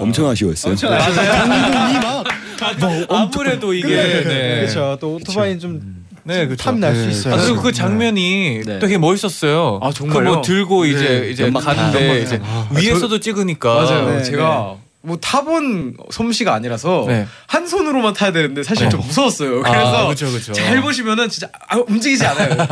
엄청 0.00 0.28
아쉬웠어요. 0.28 0.74
아무래도 3.08 3.72
이게 3.72 3.88
네. 3.96 4.56
그렇죠. 4.60 4.98
또 5.00 5.14
오토바이 5.14 5.58
좀 5.58 5.97
네, 6.28 6.44
그렇죠. 6.44 6.62
탐이 6.62 6.78
날수 6.78 7.06
네. 7.06 7.08
있어요. 7.08 7.34
아, 7.34 7.36
그리고 7.38 7.62
그 7.62 7.72
장면이 7.72 8.60
네. 8.66 8.78
되게 8.78 8.98
멋있었어요. 8.98 9.80
아, 9.82 9.90
정말요? 9.90 10.30
그뭐 10.30 10.42
들고 10.42 10.84
이제 10.84 11.30
이제 11.32 11.44
연막 11.44 11.64
가는데 11.64 12.06
연막 12.06 12.22
이제 12.22 12.38
아, 12.44 12.68
위에서도 12.70 13.18
찍으니까 13.18 13.74
맞아요. 13.74 14.10
네, 14.10 14.22
제가 14.22 14.76
뭐 15.00 15.16
타본 15.16 15.96
솜씨가 16.10 16.52
아니라서 16.52 17.04
네. 17.08 17.26
한 17.46 17.66
손으로만 17.66 18.12
타야 18.12 18.30
되는데 18.30 18.62
사실 18.62 18.84
네. 18.84 18.90
좀 18.90 19.00
무서웠어요. 19.00 19.60
아, 19.64 19.70
그래서 19.70 20.08
그쵸, 20.08 20.30
그쵸. 20.30 20.52
잘 20.52 20.82
보시면은 20.82 21.30
진짜 21.30 21.48
아, 21.68 21.78
움직이지 21.78 22.26
않아요. 22.26 22.50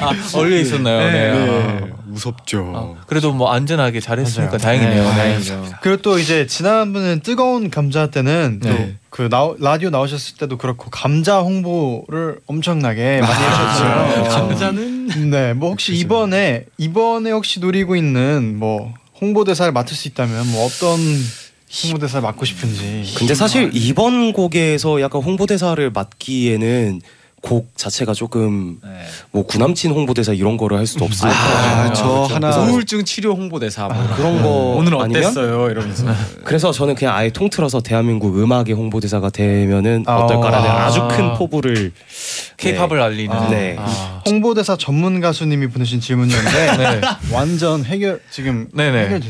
아, 0.00 0.14
얼려 0.34 0.56
있었나요? 0.58 0.98
네. 0.98 1.10
네. 1.10 1.46
네. 1.46 1.80
아. 1.92 1.98
무섭죠. 2.04 2.72
아, 2.74 3.04
그래도 3.06 3.32
뭐 3.32 3.50
안전하게 3.52 4.00
잘했으니까. 4.00 4.56
다행이네요. 4.58 5.02
네, 5.02 5.10
네. 5.10 5.16
다행이죠. 5.16 5.66
그리고 5.82 6.02
또 6.02 6.18
이제 6.18 6.46
지난번에 6.46 7.20
뜨거운 7.20 7.70
감자 7.70 8.06
때는 8.08 8.60
네. 8.62 8.70
또 8.70 8.88
그 9.18 9.28
라디오 9.58 9.90
나오셨을 9.90 10.36
때도 10.36 10.58
그렇고 10.58 10.90
감자 10.90 11.40
홍보를 11.40 12.38
엄청나게 12.46 13.20
많이 13.20 13.34
해주셨어요. 13.34 14.24
감자는 14.28 15.30
네, 15.30 15.54
뭐 15.54 15.70
혹시 15.70 15.92
이번에 15.96 16.66
이번에 16.76 17.32
혹시 17.32 17.58
노리고 17.58 17.96
있는 17.96 18.56
뭐 18.56 18.94
홍보대사를 19.20 19.72
맡을 19.72 19.96
수 19.96 20.06
있다면 20.06 20.46
뭐 20.52 20.64
어떤 20.64 21.00
홍보대사를 21.82 22.22
맡고 22.22 22.44
싶은지. 22.44 23.12
근데 23.16 23.34
사실 23.34 23.70
이번 23.72 24.32
곡에서 24.32 25.00
약간 25.00 25.20
홍보대사를 25.20 25.90
맡기에는 25.90 27.00
곡 27.40 27.70
자체가 27.76 28.14
조금 28.14 28.78
네. 28.82 28.88
뭐 29.30 29.46
구남친 29.46 29.92
홍보대사 29.92 30.32
이런 30.32 30.56
거를 30.56 30.76
할 30.76 30.86
수도 30.86 31.04
없으니까 31.04 31.36
아, 31.36 31.92
저. 31.92 32.24
하나 32.24 32.56
우울증 32.64 33.04
치료 33.04 33.34
홍보대사 33.34 33.88
뭐 33.88 34.16
그런 34.16 34.42
거 34.42 34.48
오늘 34.76 34.94
어땠어요? 34.94 35.70
이러면서 35.70 36.04
그래서 36.44 36.72
저는 36.72 36.94
그냥 36.96 37.14
아예 37.14 37.30
통틀어서 37.30 37.80
대한민국 37.80 38.38
음악의 38.38 38.72
홍보대사가 38.72 39.30
되면은 39.30 40.04
아. 40.06 40.16
어떨까라는 40.16 40.68
아. 40.68 40.86
아주 40.86 41.06
큰 41.08 41.34
포부를 41.34 41.92
K-팝을 42.56 43.00
알리는. 43.00 43.34
아, 43.34 43.48
네. 43.48 43.76
아. 43.78 44.22
홍보대사 44.26 44.76
전문 44.76 45.20
가수님이 45.20 45.68
보내신 45.68 46.00
질문이었는데 46.00 46.76
네. 46.76 47.00
완전 47.32 47.84
해결 47.84 48.20
지금 48.30 48.68
네네. 48.74 49.04
해결 49.04 49.20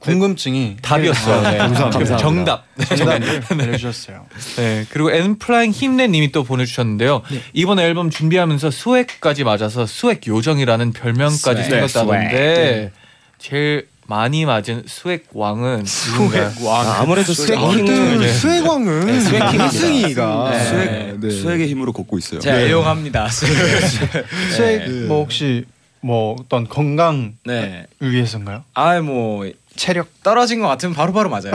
궁금증이 0.00 0.76
답이었어요. 0.82 1.42
네. 1.50 1.58
감사합니다. 1.58 2.16
정답. 2.16 2.64
정답을 2.96 3.42
알려주셨어요. 3.50 4.26
네. 4.56 4.86
그리고 4.90 5.10
엔플라잉 5.10 5.72
힘내님이 5.72 6.32
또 6.32 6.44
보내주셨는데요. 6.44 7.22
이번 7.52 7.78
앨범 7.80 8.10
준비하면서 8.10 8.70
수액까지 8.70 9.44
맞아서 9.44 9.86
수액 9.86 10.26
요정이라는 10.26 10.92
별명까지 10.92 11.64
수액. 11.64 11.88
생겼다던데 11.88 12.92
제일 13.38 13.88
많이 14.06 14.46
맞은 14.46 14.84
수액 14.86 15.24
왕은? 15.34 15.82
아, 15.82 15.84
수액킹 15.84 17.62
아무튼 17.62 18.20
네. 18.20 18.28
수액왕은 18.28 19.00
네, 19.06 19.20
수액킹입니다. 19.20 19.64
회승이가 19.64 20.50
네. 20.50 20.64
수액, 20.64 21.20
네. 21.20 21.30
수액의 21.30 21.68
힘으로 21.68 21.92
걷고 21.92 22.16
있어요. 22.18 22.40
제가 22.40 22.58
애용합니다. 22.60 23.28
수액 24.56 24.90
뭐 25.08 25.18
혹시 25.20 25.66
뭐 26.00 26.36
어떤 26.40 26.66
건강을 26.68 27.32
네. 27.44 27.86
위해서인가요? 28.00 28.64
아뭐 28.72 29.50
체력 29.78 30.08
떨어진 30.22 30.60
것 30.60 30.66
같으면 30.66 30.94
바로바로 30.94 31.30
맞아요. 31.30 31.52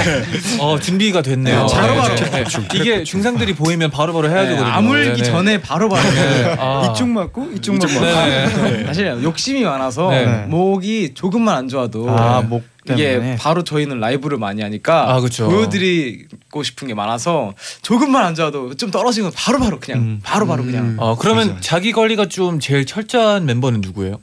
어 0.58 0.78
준비가 0.80 1.22
됐네요. 1.22 1.66
네, 1.66 1.74
바로바로. 1.74 2.14
네. 2.14 2.44
이게 2.74 3.04
증상들이 3.04 3.54
보이면 3.54 3.90
바로바로 3.90 4.28
해야 4.28 4.42
네, 4.42 4.48
되거든요. 4.48 4.72
아프기 4.74 5.08
네, 5.10 5.16
네. 5.16 5.22
전에 5.22 5.60
바로바로. 5.60 6.02
아. 6.58 6.90
이쪽 6.90 7.08
맞고 7.08 7.50
이쪽 7.54 7.76
맞고 7.76 8.00
네. 8.00 8.84
사실 8.86 9.22
욕심이 9.22 9.62
많아서 9.64 10.10
네. 10.10 10.26
목이 10.48 11.12
조금만 11.14 11.54
안 11.56 11.68
좋아도 11.68 12.08
아 12.10 12.42
목 12.42 12.64
이게 12.90 13.10
때문에 13.12 13.36
바로 13.36 13.62
저희는 13.64 14.00
라이브를 14.00 14.38
많이 14.38 14.62
하니까 14.62 15.12
아, 15.14 15.20
그쵸. 15.20 15.46
보여드리고 15.46 16.62
싶은 16.62 16.88
게 16.88 16.94
많아서 16.94 17.52
조금만 17.82 18.24
안 18.24 18.34
좋아도 18.34 18.72
좀 18.76 18.90
떨어지면 18.90 19.32
바로바로 19.34 19.78
그냥 19.78 20.00
음. 20.00 20.20
바로바로 20.22 20.64
그냥 20.64 20.96
어 20.98 21.14
그러면 21.18 21.48
맞아요. 21.48 21.60
자기 21.60 21.92
관리가 21.92 22.26
좀 22.28 22.60
제일 22.60 22.86
철저한 22.86 23.44
멤버는 23.44 23.82
누구예요? 23.82 24.20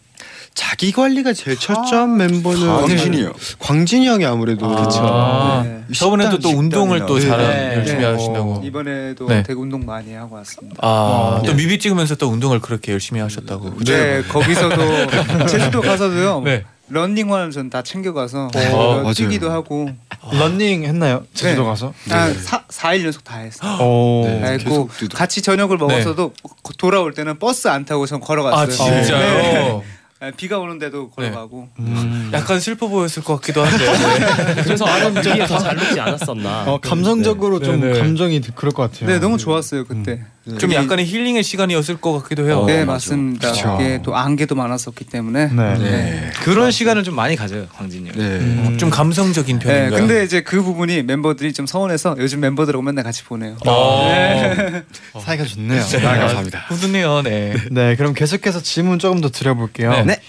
자기 0.55 0.93
관리가 0.93 1.33
제일 1.33 1.59
철저한 1.59 2.15
멤버는 2.15 2.65
광진이요. 2.67 3.33
광진이 3.59 4.07
형이 4.07 4.25
아무래도 4.25 4.65
아, 4.67 5.63
네. 5.65 5.83
저번에도 5.93 6.37
또 6.39 6.47
식단, 6.47 6.57
운동을 6.57 7.05
또 7.05 7.19
식단이나. 7.19 7.51
잘 7.51 7.69
네. 7.69 7.75
열심히 7.75 7.99
네. 7.99 8.05
하신다고. 8.05 8.61
이번에도 8.63 9.27
네. 9.27 9.43
되게 9.43 9.53
운동 9.59 9.85
많이 9.85 10.13
하고 10.13 10.35
왔습니다. 10.37 10.77
아, 10.81 11.41
또 11.45 11.51
네. 11.53 11.61
뮤비 11.61 11.77
찍으면서 11.77 12.15
또 12.15 12.29
운동을 12.29 12.61
그렇게 12.61 12.93
열심히 12.93 13.19
하셨다고. 13.21 13.79
네, 13.83 14.23
거기서도 14.23 14.75
제주도 15.47 15.81
가서도요. 15.81 16.41
네. 16.45 16.63
런닝화는 16.87 17.49
전 17.51 17.69
다 17.69 17.81
챙겨가서 17.81 18.51
어, 18.55 18.95
맞아요. 19.01 19.13
뛰기도 19.13 19.51
하고 19.51 19.89
런닝 20.31 20.83
했나요? 20.85 21.23
제주도 21.33 21.63
네. 21.63 21.67
가서? 21.67 21.93
한 22.09 22.33
사, 22.39 22.63
4일 22.67 23.03
연속 23.05 23.23
다 23.23 23.37
했어요. 23.39 23.77
오. 23.83 24.23
네. 24.25 24.53
했고 24.53 24.87
뛰더- 24.99 25.15
같이 25.17 25.41
저녁을 25.41 25.77
먹었어도 25.77 26.31
돌아올 26.77 27.13
때는 27.13 27.39
버스 27.39 27.67
안 27.67 27.83
타고 27.85 28.05
전 28.05 28.19
걸어갔어요. 28.21 28.61
아 28.63 28.67
진짜요? 28.69 29.83
네. 30.25 30.29
아, 30.29 30.31
비가 30.35 30.59
오는데도 30.59 31.09
걸어가고. 31.09 31.69
음. 31.79 32.31
약간 32.33 32.59
슬퍼 32.59 32.87
보였을 32.87 33.23
것 33.23 33.35
같기도 33.35 33.63
한데. 33.63 33.85
그래서 34.63 34.85
아는 34.85 35.13
뮤비에 35.13 35.45
더잘 35.45 35.75
녹지 35.75 35.99
않았었나. 35.99 36.63
어, 36.71 36.79
감성적으로 36.79 37.59
네. 37.59 37.65
좀 37.65 37.79
네, 37.81 37.93
네. 37.93 37.99
감정이 37.99 38.41
그럴 38.55 38.71
것 38.71 38.91
같아요. 38.91 39.09
네, 39.09 39.19
너무 39.19 39.37
좋았어요 39.37 39.85
그때. 39.85 40.23
좀 40.59 40.73
약간의 40.73 41.05
힐링의 41.05 41.43
시간이었을 41.43 41.97
것 41.97 42.21
같기도 42.21 42.45
해요. 42.45 42.65
네, 42.67 42.79
맞아. 42.85 42.93
맞습니다. 42.93 43.51
그쵸. 43.51 43.77
그게 43.77 43.99
또 44.03 44.15
안개도 44.15 44.53
많았었기 44.53 45.05
때문에. 45.05 45.47
네. 45.47 45.73
네. 45.79 46.31
그런 46.43 46.69
시간을 46.69 47.03
좀 47.03 47.15
많이 47.15 47.35
가져요 47.35 47.65
광진이 47.75 48.09
형. 48.09 48.15
네. 48.17 48.23
음, 48.23 48.77
좀 48.77 48.91
감성적인 48.91 49.59
네, 49.59 49.65
편인가요? 49.65 49.99
근데 49.99 50.23
이제 50.23 50.41
그 50.41 50.61
부분이 50.61 51.01
멤버들이 51.03 51.51
좀 51.51 51.65
서운해서 51.65 52.15
요즘 52.19 52.41
멤버들하고 52.41 52.83
맨날 52.83 53.03
같이 53.03 53.23
보내요. 53.23 53.57
어, 53.65 54.11
사이가 55.19 55.45
좋네요. 55.45 55.81
아, 55.81 56.17
감사합니다. 56.19 56.65
후드네요. 56.69 57.23
네. 57.23 57.55
네, 57.71 57.95
그럼 57.95 58.13
계속해서 58.13 58.61
질문 58.61 58.99
조금 58.99 59.21
더 59.21 59.29
드려볼게요. 59.29 60.03
네. 60.05 60.19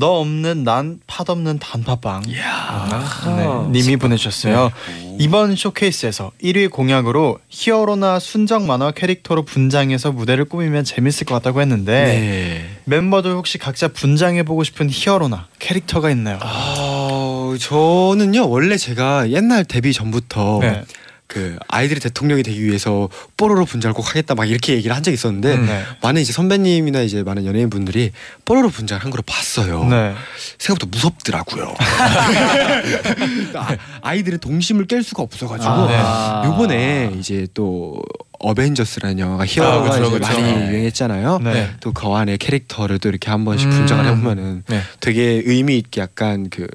네. 0.00 0.06
너 0.06 0.20
없는 0.20 0.64
난 0.64 1.00
팥 1.06 1.28
없는 1.28 1.58
단팥빵. 1.58 2.22
아, 2.42 3.68
네, 3.70 3.78
님이 3.78 3.96
보내주셨어요. 3.96 4.72
이번 5.18 5.54
쇼케이스에서 5.54 6.30
1위 6.42 6.70
공약으로 6.70 7.38
히어로나 7.50 8.18
순정 8.18 8.66
만화 8.66 8.90
캐릭터로 8.90 9.44
분장해서 9.44 10.12
무대를 10.12 10.46
꾸미면 10.46 10.84
재밌을 10.84 11.26
것 11.26 11.34
같다고 11.34 11.60
했는데 11.60 11.92
네. 12.04 12.64
멤버들 12.86 13.32
혹시 13.32 13.58
각자 13.58 13.88
분장해보고 13.88 14.64
싶은 14.64 14.88
히어로나 14.90 15.48
캐릭터가 15.58 16.10
있나요? 16.10 16.38
어, 16.42 17.54
저는요 17.60 18.48
원래 18.48 18.76
제가 18.78 19.30
옛날 19.30 19.64
데뷔 19.64 19.92
전부터 19.92 20.58
네. 20.62 20.82
그 21.30 21.56
아이들이 21.68 22.00
대통령이 22.00 22.42
되기 22.42 22.64
위해서 22.64 23.08
뽀로로 23.36 23.64
분장을 23.64 23.94
꼭 23.94 24.08
하겠다 24.08 24.34
막 24.34 24.50
이렇게 24.50 24.72
얘기를 24.74 24.96
한 24.96 25.04
적이 25.04 25.14
있었는데 25.14 25.54
음, 25.54 25.66
네. 25.66 25.84
많은 26.02 26.20
이제 26.20 26.32
선배님이나 26.32 27.02
이제 27.02 27.22
많은 27.22 27.46
연예인 27.46 27.70
분들이 27.70 28.10
뽀로로 28.44 28.68
분장을 28.68 29.02
한 29.04 29.10
걸 29.10 29.22
봤어요. 29.24 29.84
네. 29.84 30.14
생각보다 30.58 30.88
무섭더라고요. 30.90 31.74
아, 33.54 33.76
아이들의 34.02 34.38
동심을 34.40 34.86
깰 34.86 35.02
수가 35.02 35.22
없어가지고 35.22 35.70
아, 35.72 36.42
네. 36.42 36.48
요번에 36.48 37.12
이제 37.18 37.46
또 37.54 38.00
어벤져스라는 38.38 39.18
영화가 39.18 39.46
히어로가 39.46 39.94
아, 39.94 39.98
이제 39.98 40.10
그쵸. 40.10 40.18
많이 40.18 40.42
네. 40.42 40.68
유행했잖아요. 40.70 41.38
네. 41.44 41.70
또그 41.80 42.08
안에 42.08 42.36
캐릭터를 42.38 42.98
또 42.98 43.08
이렇게 43.08 43.30
한 43.30 43.44
번씩 43.44 43.68
음. 43.68 43.70
분장을 43.72 44.04
해보면은 44.06 44.64
네. 44.68 44.80
되게 45.00 45.42
의미 45.44 45.76
있게 45.78 46.00
약간 46.00 46.48
그 46.50 46.66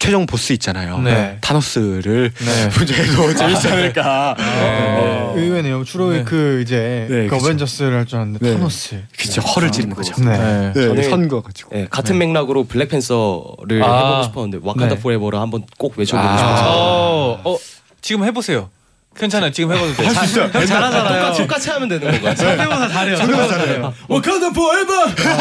최종 0.00 0.24
보스 0.24 0.54
있잖아요. 0.54 0.98
네. 1.00 1.36
타노스를 1.42 2.32
네. 2.34 2.68
분장해도 2.72 3.34
재밌지 3.34 3.68
않을까. 3.68 4.34
어, 4.38 5.34
의외네요. 5.36 5.84
주로 5.84 6.10
네. 6.10 6.24
그 6.24 6.62
이제 6.62 7.06
네, 7.08 7.26
그. 7.28 7.36
어벤져스를 7.36 7.98
할 7.98 8.06
줄 8.06 8.16
알았는데 8.16 8.44
네. 8.44 8.54
타노스. 8.56 9.02
그쵸 9.16 9.42
허를 9.42 9.70
찌르는 9.70 9.94
거죠. 9.94 10.14
네. 10.24 10.38
네. 10.38 10.72
네, 10.74 10.80
저는- 10.88 11.10
선 11.10 11.28
그어가지고. 11.28 11.76
네, 11.76 11.86
같은 11.90 12.16
맥락으로 12.16 12.64
블랙팬서를 12.64 13.82
아. 13.84 14.06
해보고 14.08 14.22
싶었는데 14.24 14.58
와칸다 14.66 14.94
네. 14.94 15.00
포에버를 15.02 15.38
한번 15.38 15.64
꼭 15.78 15.92
외쳐보고 15.98 16.26
아. 16.26 16.36
싶어서 16.38 16.72
어, 16.72 17.40
어, 17.44 17.58
지금 18.00 18.24
해보세요. 18.24 18.70
괜찮아요. 19.20 19.50
지금 19.50 19.72
해봐도 19.76 19.94
돼. 19.94 20.04
할수 20.06 20.24
있어요. 20.24 20.50
형 20.52 20.66
잘하잖아요. 20.66 21.20
똑같이, 21.20 21.42
똑같이 21.42 21.70
하면 21.70 21.88
되는 21.88 22.10
건가요? 22.10 22.34
성대모사 22.36 22.88
잘해요. 22.88 23.16
잘해요. 23.16 23.94
와칸다 24.08 24.50
포에버. 24.50 24.92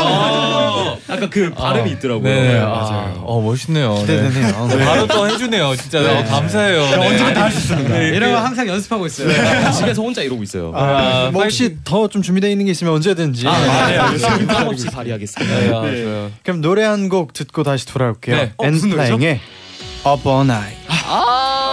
어, 0.02 0.98
아까 1.08 1.30
그 1.30 1.50
발음이 1.52 1.92
있더라고요. 1.92 2.24
네, 2.24 2.54
네, 2.54 2.60
아, 2.60 2.66
맞아요. 2.68 3.24
어 3.26 3.42
멋있네요. 3.42 3.94
네. 3.96 4.02
기대되네요. 4.02 4.68
네. 4.68 4.86
바로 4.86 5.08
또 5.08 5.28
해주네요. 5.30 5.76
진짜 5.78 6.00
어, 6.00 6.24
감사해요. 6.26 6.82
네. 6.82 7.08
언제든 7.08 7.34
다할 7.34 7.52
수 7.52 7.58
있습니다. 7.60 7.90
네, 7.98 8.08
이런 8.10 8.30
그- 8.32 8.36
거 8.36 8.42
항상 8.46 8.68
연습하고 8.68 9.06
있어요. 9.08 9.30
집에서 9.74 10.02
혼자 10.02 10.22
이러고 10.22 10.44
있어요. 10.44 10.72
아, 10.76 11.30
뭐 11.32 11.44
혹시 11.44 11.78
더 11.84 12.08
좀 12.10 12.22
준비되어 12.22 12.50
있는 12.50 12.66
게 12.66 12.72
있으면 12.72 12.94
언제든지. 12.94 13.46
부담 14.40 14.68
없이 14.68 14.88
발휘하겠습니다. 14.88 15.56
네, 15.60 15.72
아. 15.74 16.30
그럼 16.44 16.62
노래 16.62 16.84
한 16.84 17.08
곡 17.10 17.34
듣고 17.34 17.64
다시 17.64 17.86
돌아올게요. 17.88 18.36
네. 18.36 18.54
어, 18.58 18.66
엔플라잉의 18.66 19.40
Up 20.06 20.28
All 20.30 20.44
Night. 20.46 20.78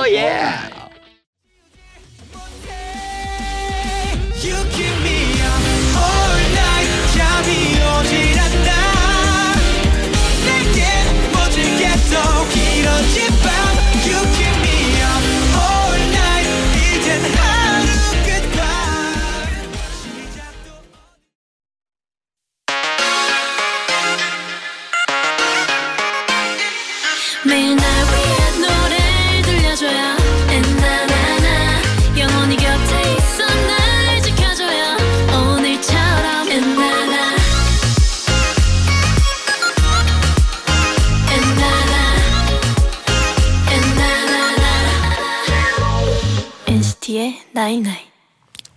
You 0.07 0.76
뻗을겠어 11.33 12.49
길어진 12.49 13.27
밤 13.43 13.66
night 47.57 47.77
night 47.77 47.97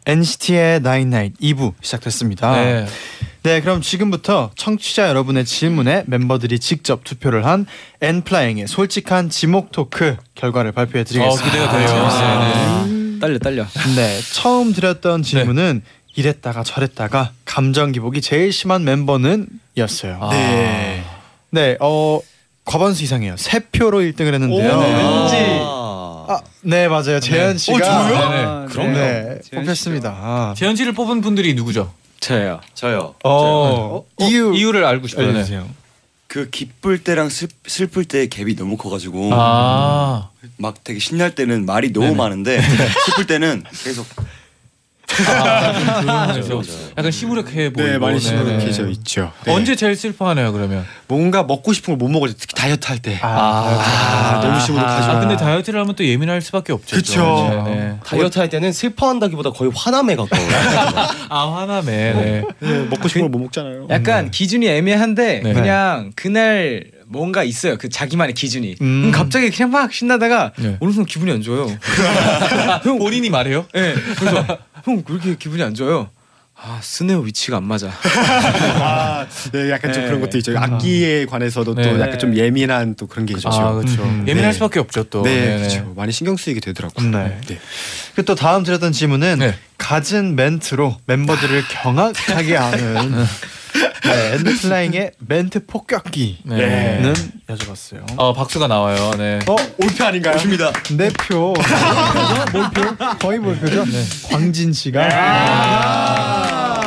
NCT의 0.06 0.78
night 0.78 1.08
night 1.08 1.38
2부 1.42 1.74
시작됐습니다. 1.82 2.52
네. 2.56 2.86
네, 3.44 3.62
그럼 3.62 3.82
지금부터 3.82 4.52
청취자 4.56 5.10
여러분의 5.10 5.44
질문에 5.46 6.04
멤버들이 6.08 6.60
직접 6.60 7.04
투표를 7.04 7.46
한 7.46 7.66
엔플라잉의 8.02 8.68
솔직한 8.68 9.30
지목 9.30 9.72
토크 9.72 10.16
결과를 10.36 10.72
발표해 10.72 11.02
어, 11.02 11.04
드리겠습니다. 11.04 11.46
기대가 11.46 11.72
돼요. 11.78 11.88
아, 11.90 12.86
네, 12.88 12.94
네. 12.94 13.20
떨려 13.20 13.40
떨려. 13.40 13.66
네, 13.96 14.20
처음 14.34 14.72
드렸던 14.74 15.24
질문은 15.24 15.84
이랬다가 16.16 16.64
저랬다가 16.64 17.32
감정 17.46 17.92
기복이 17.92 18.22
제일 18.22 18.52
심한 18.54 18.86
멤버는이었어요. 18.86 20.20
아. 20.22 20.30
네, 20.32 21.04
네, 21.50 21.78
어 21.82 22.20
과반수 22.66 23.04
이상이에요. 23.04 23.36
세 23.38 23.60
표로 23.60 24.00
1등을 24.00 24.34
했는데요. 24.34 24.74
오, 24.74 24.80
왠지 24.80 25.36
아, 26.30 26.34
아, 26.34 26.42
네 26.62 26.88
맞아요. 26.88 27.20
재현 27.20 27.58
씨가 27.58 27.78
어, 27.78 28.08
저요? 28.08 28.30
네, 28.30 28.44
아, 28.46 28.66
그럼 28.70 28.94
네. 28.94 29.00
네, 29.00 29.40
재현 29.44 29.66
뽑혔습니다. 29.66 30.10
아. 30.16 30.54
재현 30.56 30.76
씨를 30.76 30.94
뽑은 30.94 31.22
분들이 31.22 31.56
누구죠? 31.56 31.92
저요. 32.20 32.60
저요. 32.76 33.16
어, 33.24 34.06
이유 34.20 34.54
이유를 34.54 34.86
알고 34.86 35.08
싶어요. 35.08 35.26
네. 35.28 35.34
알려주세요. 35.34 35.68
그 36.28 36.48
기쁠 36.52 37.04
때랑 37.04 37.30
슬, 37.30 37.48
슬플 37.66 38.06
때 38.06 38.28
갭이 38.28 38.56
너무 38.56 38.78
커가지고 38.78 39.32
아, 39.34 40.30
막 40.58 40.84
되게 40.84 41.00
신날 41.00 41.34
때는 41.34 41.66
말이 41.66 41.92
너무 41.92 42.08
네네. 42.08 42.18
많은데 42.18 42.62
슬플 43.08 43.26
때는 43.26 43.64
계속 43.84 44.06
아, 46.08 46.34
그렇죠. 46.34 46.62
약간 46.98 47.12
시무룩해 47.12 47.72
보이고. 47.74 47.82
네, 47.92 47.98
많이 47.98 48.16
네, 48.16 48.20
시무룩해져 48.20 48.84
네. 48.86 48.92
있죠. 48.92 49.32
네. 49.46 49.54
언제 49.54 49.76
제일 49.76 49.96
슬퍼하네요, 49.96 50.52
그러면? 50.54 50.86
뭔가 51.08 51.44
먹고 51.44 51.74
싶은 51.74 51.98
걸 51.98 52.00
못 52.00 52.10
먹을 52.10 52.30
때 52.30 52.36
특히 52.40 52.56
다이어트 52.56 52.88
할 52.88 53.00
때. 53.00 53.20
아, 53.22 54.40
너무 54.42 54.60
시무룩하죠. 54.60 55.12
아, 55.12 55.20
근데 55.20 55.36
다이어트를 55.36 55.80
하면 55.82 55.96
또 55.96 56.06
예민할 56.06 56.42
수밖에 56.42 56.72
없죠. 56.74 56.96
그쵸. 56.96 57.64
네, 57.68 57.76
네. 57.76 57.96
다이어트 58.06 58.40
할 58.40 58.50
때는 58.50 58.72
슬퍼한다기보다 58.72 59.52
거의 59.52 59.72
화남에 59.76 60.16
가까워요. 60.16 60.48
아, 61.30 61.52
화남에. 61.54 61.84
네. 62.14 62.44
네, 62.60 62.80
먹고 62.90 63.08
싶은 63.08 63.22
걸 63.22 63.30
못 63.30 63.38
먹잖아요. 63.40 63.88
약간 63.90 64.32
기준이 64.32 64.68
애매한데 64.68 65.42
네. 65.44 65.54
그냥 65.54 66.12
그날 66.16 66.86
뭔가 67.08 67.44
있어요. 67.44 67.78
그 67.78 67.90
자기만의 67.90 68.34
기준이. 68.36 68.76
음. 68.82 69.12
갑자기 69.14 69.50
그냥 69.50 69.72
막 69.72 69.92
신나다가 69.92 70.52
네. 70.58 70.78
어느 70.80 70.92
순간 70.92 71.06
기분이 71.08 71.32
안 71.32 71.42
좋아요. 71.42 71.68
형 72.84 72.98
본인이 73.00 73.30
말해요? 73.30 73.66
네. 73.74 73.94
그래서 74.18 74.46
형왜 74.86 75.04
이렇게 75.10 75.36
기분이 75.36 75.62
안 75.64 75.74
좋아요? 75.74 76.10
아 76.62 76.78
스네어 76.82 77.20
위치가 77.20 77.56
안 77.56 77.64
맞아. 77.64 77.88
아, 78.04 79.26
네, 79.54 79.72
약간 79.72 79.94
좀 79.94 80.04
네. 80.04 80.08
그런 80.10 80.22
것도 80.22 80.38
있죠. 80.40 80.58
악기에 80.58 81.26
관해서도 81.26 81.74
네. 81.74 81.84
또 81.84 82.00
약간 82.02 82.20
좀 82.20 82.36
예민한 82.36 82.96
또 82.96 83.08
그런 83.08 83.26
게 83.26 83.34
있죠. 83.34 83.48
아, 83.48 83.74
그렇죠. 83.76 84.04
음, 84.04 84.26
예민할 84.28 84.52
네. 84.52 84.54
수밖에 84.54 84.80
없죠, 84.80 85.06
또. 85.06 85.22
네, 85.22 85.34
네, 85.34 85.56
네. 85.56 85.58
그렇죠. 85.60 85.94
많이 85.96 86.12
신경 86.12 86.36
쓰이게 86.36 86.60
되더라고요. 86.60 87.12
네. 87.12 87.40
그리고 88.14 88.24
또 88.24 88.36
다음 88.36 88.64
드렸던 88.64 88.92
질문은 88.92 89.40
네. 89.40 89.56
갖은 89.78 90.36
멘트로 90.36 90.98
멤버들을 91.06 91.64
경악하게 91.70 92.58
하는 92.58 93.26
네, 94.04 94.34
엔플라잉의 94.36 95.12
멘트 95.20 95.66
폭격기는 95.66 96.58
네. 96.58 97.14
여쭤봤어요. 97.48 98.04
어 98.18 98.34
박수가 98.34 98.68
나와요. 98.68 99.12
네. 99.18 99.40
어 99.48 99.56
몰표 99.82 100.04
아닌가요? 100.06 100.36
좋습니다. 100.38 100.72
내 100.98 101.10
표. 101.10 101.54
몰표? 102.54 102.96
거의 103.20 103.40
몰표죠? 103.40 103.86
광진 104.30 104.74
씨가. 104.74 105.10
아. 105.12 106.86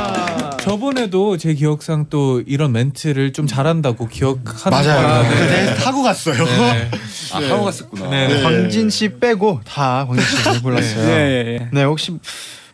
저번에도 0.61 1.37
제 1.39 1.55
기억상 1.55 2.07
또 2.09 2.41
이런 2.47 2.71
멘트를 2.73 3.33
좀 3.33 3.49
잘한다고 3.49 4.07
기억하는 4.07 4.79
맞아요. 4.79 5.23
거예요. 5.25 5.47
네. 5.47 5.75
타고 5.75 6.03
갔어요. 6.05 6.45
네. 6.45 6.89
아 7.33 7.39
하고 7.39 7.65
갔었구나. 7.65 8.09
네. 8.11 8.29
네. 8.29 8.43
광진 8.43 8.89
씨 8.89 9.09
빼고 9.19 9.61
다 9.65 10.07
광진 10.07 10.25
씨를 10.25 10.63
골랐어요. 10.63 11.09
예. 11.09 11.69
네 11.73 11.83
혹시 11.83 12.17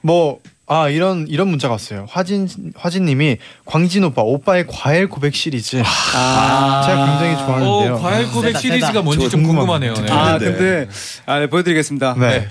뭐 0.03 0.39
아 0.71 0.89
이런 0.91 1.27
이런 1.29 1.49
문자가 1.49 1.73
왔어요. 1.73 2.05
화진 2.11 2.47
화진님이 2.77 3.39
광진 3.65 4.05
오빠 4.05 4.21
오빠의 4.23 4.67
과일 4.69 5.09
고백 5.09 5.35
시리즈 5.35 5.83
아. 6.15 6.83
제가 6.85 7.07
굉장히 7.07 7.37
좋아하는데요. 7.39 7.95
어, 7.95 7.99
과일 8.03 8.27
고백 8.31 8.49
세다, 8.49 8.59
시리즈가 8.59 8.87
세다. 8.89 9.03
뭔지 9.03 9.25
저 9.25 9.31
좀. 9.31 9.45
궁금하네요. 9.45 9.95
네. 9.95 10.11
아 10.13 10.39
네. 10.39 10.45
근데 10.45 10.89
아 11.25 11.39
네, 11.39 11.47
보여드리겠습니다. 11.47 12.15
네. 12.19 12.49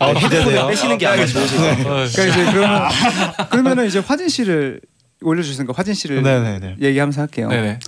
아, 0.00 0.12
기대돼요. 0.14 0.66
빼시는 0.66 0.98
게 0.98 1.06
아마 1.06 1.24
같아요. 1.24 1.44
어, 1.44 2.06
그러니까 2.12 2.24
이제 2.24 2.52
그러면 2.52 2.88
그러면은 3.50 3.86
이제 3.86 4.00
화진 4.00 4.28
씨를 4.28 4.80
올려주시니까 5.22 5.72
화진 5.76 5.94
씨를 5.94 6.22
네네네. 6.22 6.76
얘기하면서 6.80 7.20
할게요. 7.20 7.48
네네. 7.48 7.78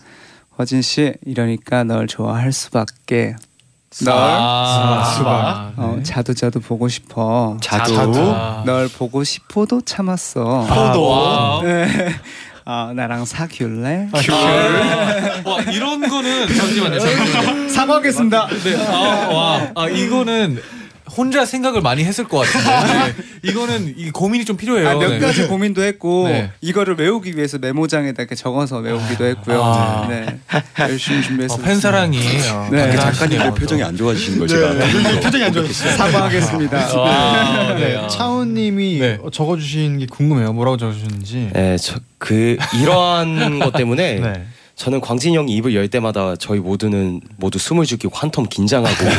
화진 0.57 0.81
씨 0.81 1.13
이러니까 1.25 1.83
널 1.83 2.07
좋아할 2.07 2.53
수밖에. 2.53 3.35
널 4.05 4.15
아, 4.15 5.05
수박. 5.17 5.73
어, 5.77 5.99
자두 6.03 6.35
자두 6.35 6.61
보고 6.61 6.89
싶어. 6.89 7.57
자두. 7.61 7.95
아. 8.35 8.63
널 8.67 8.89
보고 8.89 9.25
싶어도 9.25 9.81
참았어. 9.81 10.67
아, 10.69 11.61
네. 11.63 11.87
아 12.69 12.93
나랑 12.95 13.25
사귈래? 13.25 14.09
와 15.45 15.61
이런 15.73 16.07
거는 16.09 16.49
잠시만요. 16.55 16.99
잠시만요. 16.99 17.69
사과하겠습니다. 17.69 18.49
네. 18.65 18.87
아, 18.89 19.29
와. 19.33 19.69
아 19.77 19.89
이거는 19.89 20.61
혼자 21.17 21.45
생각을 21.45 21.81
많이 21.81 22.05
했을 22.05 22.25
것 22.25 22.39
같은데 22.39 23.13
네. 23.15 23.15
이거는 23.51 23.95
이 23.97 24.11
고민이 24.11 24.45
좀 24.45 24.57
필요해요. 24.57 24.89
아, 24.89 24.95
몇 24.95 25.09
네. 25.09 25.19
가지 25.19 25.47
고민도 25.47 25.83
했고 25.83 26.27
네. 26.29 26.51
이거를 26.61 26.97
외우기 26.99 27.37
위해서 27.37 27.59
메모장에다 27.59 28.23
이렇게 28.23 28.35
적어서 28.35 28.79
외우기도 28.79 29.25
했고요. 29.25 29.63
아. 29.63 30.07
네. 30.09 30.39
열심히 30.81 31.23
준비했어요. 31.23 31.59
어, 31.59 31.63
팬 31.65 31.79
사랑이 31.81 32.19
어, 32.19 32.69
네. 32.71 32.87
그 32.87 32.91
대단하시네요. 32.91 33.13
작가님들 33.13 33.55
표정이 33.55 33.83
안 33.83 33.97
좋아지시는 33.97 34.39
걸 34.39 34.49
제가 34.49 35.21
표정이 35.21 35.45
안 35.45 35.53
좋았어요. 35.53 35.97
사과하겠습니다. 35.97 36.79
아, 36.79 37.75
네. 37.75 37.89
네, 37.89 37.97
아. 37.97 38.09
차우님이 38.09 38.99
네. 38.99 39.19
적어주신 39.33 39.99
게 39.99 40.07
궁금해요. 40.07 40.53
뭐라고 40.53 40.77
적어주셨는지. 40.77 41.51
네, 41.53 41.77
저, 41.79 41.99
그 42.19 42.57
이러한 42.81 43.59
것 43.61 43.73
때문에 43.73 44.21
네. 44.21 44.47
저는 44.77 45.01
광진 45.01 45.35
형이 45.35 45.53
입을 45.57 45.75
열 45.75 45.89
때마다 45.89 46.37
저희 46.37 46.59
모두는 46.61 47.23
모두 47.39 47.59
숨을 47.59 47.87
죽이고 47.87 48.15
한텀 48.15 48.49
긴장하고 48.51 48.95
네, 49.05 49.11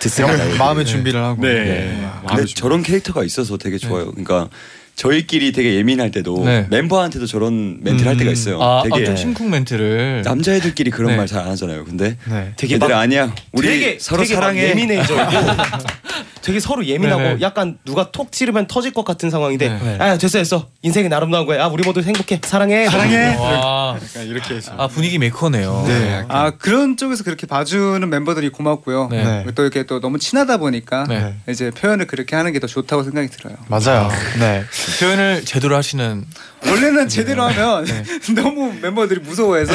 듣습니다. 0.00 0.50
영- 0.50 0.58
마음의 0.58 0.84
준비를 0.84 1.22
하고. 1.24 1.40
네. 1.42 1.98
근데 2.28 2.44
저런 2.44 2.82
캐릭터가 2.82 3.24
있어서 3.24 3.56
되게 3.56 3.78
좋아요. 3.78 4.10
그러니까 4.10 4.50
저희끼리 4.94 5.52
되게 5.52 5.74
예민할 5.76 6.10
때도 6.10 6.44
네. 6.44 6.66
멤버한테도 6.68 7.24
저런 7.26 7.78
멘트를 7.82 8.10
할 8.10 8.16
때가 8.18 8.30
있어요. 8.30 8.60
아, 8.60 8.82
되게 8.82 9.02
아, 9.02 9.06
좀 9.06 9.16
심쿵 9.16 9.48
멘트를 9.48 10.22
남자애들끼리 10.24 10.90
그런 10.90 11.12
네. 11.12 11.16
말 11.16 11.26
잘 11.26 11.40
안 11.44 11.48
하잖아요. 11.52 11.84
근데 11.84 12.16
네. 12.28 12.52
되게 12.56 12.74
얘들 12.74 12.88
막 12.88 12.98
아니야. 12.98 13.32
우리 13.52 13.68
되게 13.68 13.98
서로 13.98 14.22
되게 14.22 14.34
막 14.34 14.40
사랑해. 14.42 14.68
예민해져 14.70 15.14
있고 15.14 15.30
되게 16.48 16.60
서로 16.60 16.84
예민하고 16.84 17.22
네네. 17.22 17.40
약간 17.42 17.78
누가 17.84 18.10
톡 18.10 18.32
찌르면 18.32 18.66
터질 18.66 18.92
것 18.92 19.04
같은 19.04 19.30
상황인데 19.30 19.68
네. 19.68 19.96
아 20.00 20.16
됐어 20.18 20.38
됐어 20.38 20.66
인생이 20.82 21.12
아름다운 21.12 21.46
거야 21.46 21.64
아 21.64 21.68
우리 21.68 21.82
모두 21.84 22.00
행복해 22.00 22.40
사랑해 22.44 22.86
사랑해. 22.88 23.36
와, 23.36 23.96
약간 24.02 24.26
이렇게 24.26 24.54
해서. 24.56 24.72
아 24.78 24.86
분위기 24.88 25.18
메이커네요. 25.18 25.84
네. 25.86 26.24
아 26.28 26.50
그런 26.50 26.96
쪽에서 26.96 27.24
그렇게 27.24 27.46
봐주는 27.46 28.08
멤버들이 28.08 28.48
고맙고요. 28.50 29.08
네. 29.10 29.42
네. 29.44 29.46
또 29.54 29.62
이렇게 29.62 29.84
또 29.84 30.00
너무 30.00 30.18
친하다 30.18 30.56
보니까 30.56 31.04
네. 31.08 31.34
이제 31.48 31.70
표현을 31.70 32.06
그렇게 32.06 32.36
하는 32.36 32.52
게 32.52 32.58
더 32.58 32.66
좋다고 32.66 33.04
생각이 33.04 33.28
들어요. 33.28 33.54
맞아요. 33.68 34.10
네. 34.40 34.64
표현을 34.98 35.44
제대로 35.44 35.76
하시는 35.76 36.24
원래는 36.66 37.08
제대로 37.08 37.44
하면 37.44 37.86
너무 38.34 38.72
멤버들이 38.82 39.20
무서워해서 39.20 39.72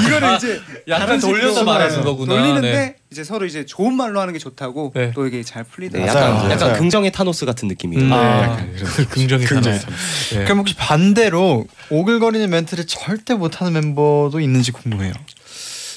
이거를 0.00 0.34
이제 0.36 0.60
약간 0.88 1.20
돌려서 1.20 1.62
말하는 1.64 2.02
거구나. 2.02 2.34
돌리는데 2.34 2.72
네. 2.72 2.96
이제 3.10 3.24
서로 3.24 3.46
이제 3.46 3.64
좋은 3.64 3.94
말로 3.94 4.20
하는 4.20 4.34
게 4.34 4.38
좋다고 4.38 4.92
네. 4.94 5.12
또 5.14 5.26
이게 5.26 5.42
잘 5.42 5.64
네, 5.64 5.70
풀리더라고요. 5.70 6.12
맞아요, 6.12 6.34
약간 6.34 6.50
약간 6.50 6.68
맞아요. 6.68 6.78
긍정의 6.78 7.10
타노스 7.12 7.46
같은 7.46 7.66
느낌이에요 7.68 8.04
음, 8.04 8.10
네. 8.10 8.14
아, 8.14 8.66
긍정이 9.10 9.44
긍정이 9.46 9.78
사나요. 9.78 9.96
네. 10.34 10.44
그럼 10.44 10.58
혹시 10.58 10.74
반대로 10.76 11.66
오글거리는 11.90 12.48
멘트를 12.50 12.86
절대 12.86 13.32
못하는 13.34 13.72
멤버도 13.72 14.40
있는지 14.40 14.72
궁금해요. 14.72 15.14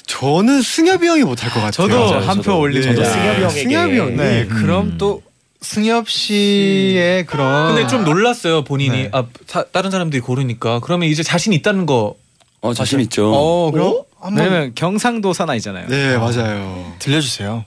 저는 0.06 0.62
승엽이 0.62 1.06
형이 1.06 1.22
못할 1.24 1.50
것 1.50 1.60
같아요. 1.60 1.88
저도 1.88 2.18
한 2.20 2.40
표 2.42 2.58
올립니다. 2.58 2.94
저도 2.94 3.04
승엽이 3.10 3.42
형에게 3.42 3.60
승엽이 3.62 3.98
형이 3.98 4.16
네, 4.16 4.46
그럼 4.46 4.96
또 4.98 5.22
승엽 5.60 6.08
씨의 6.08 7.26
그런. 7.26 7.74
근데 7.74 7.86
좀 7.88 8.04
놀랐어요 8.04 8.64
본인이 8.64 9.02
네. 9.04 9.08
아 9.12 9.26
사- 9.46 9.64
다른 9.70 9.90
사람들이 9.90 10.20
고르니까 10.20 10.80
그러면 10.80 11.08
이제 11.08 11.22
자신 11.22 11.52
있다는 11.52 11.86
거 11.86 12.14
어 12.62 12.72
자신 12.72 13.00
있죠. 13.00 13.32
어, 13.34 13.70
그럼 13.72 14.04
한번 14.20 14.44
왜냐면 14.44 14.72
경상도 14.74 15.32
사나이잖아요. 15.32 15.88
네 15.88 16.16
맞아요. 16.16 16.94
들려주세요. 17.00 17.64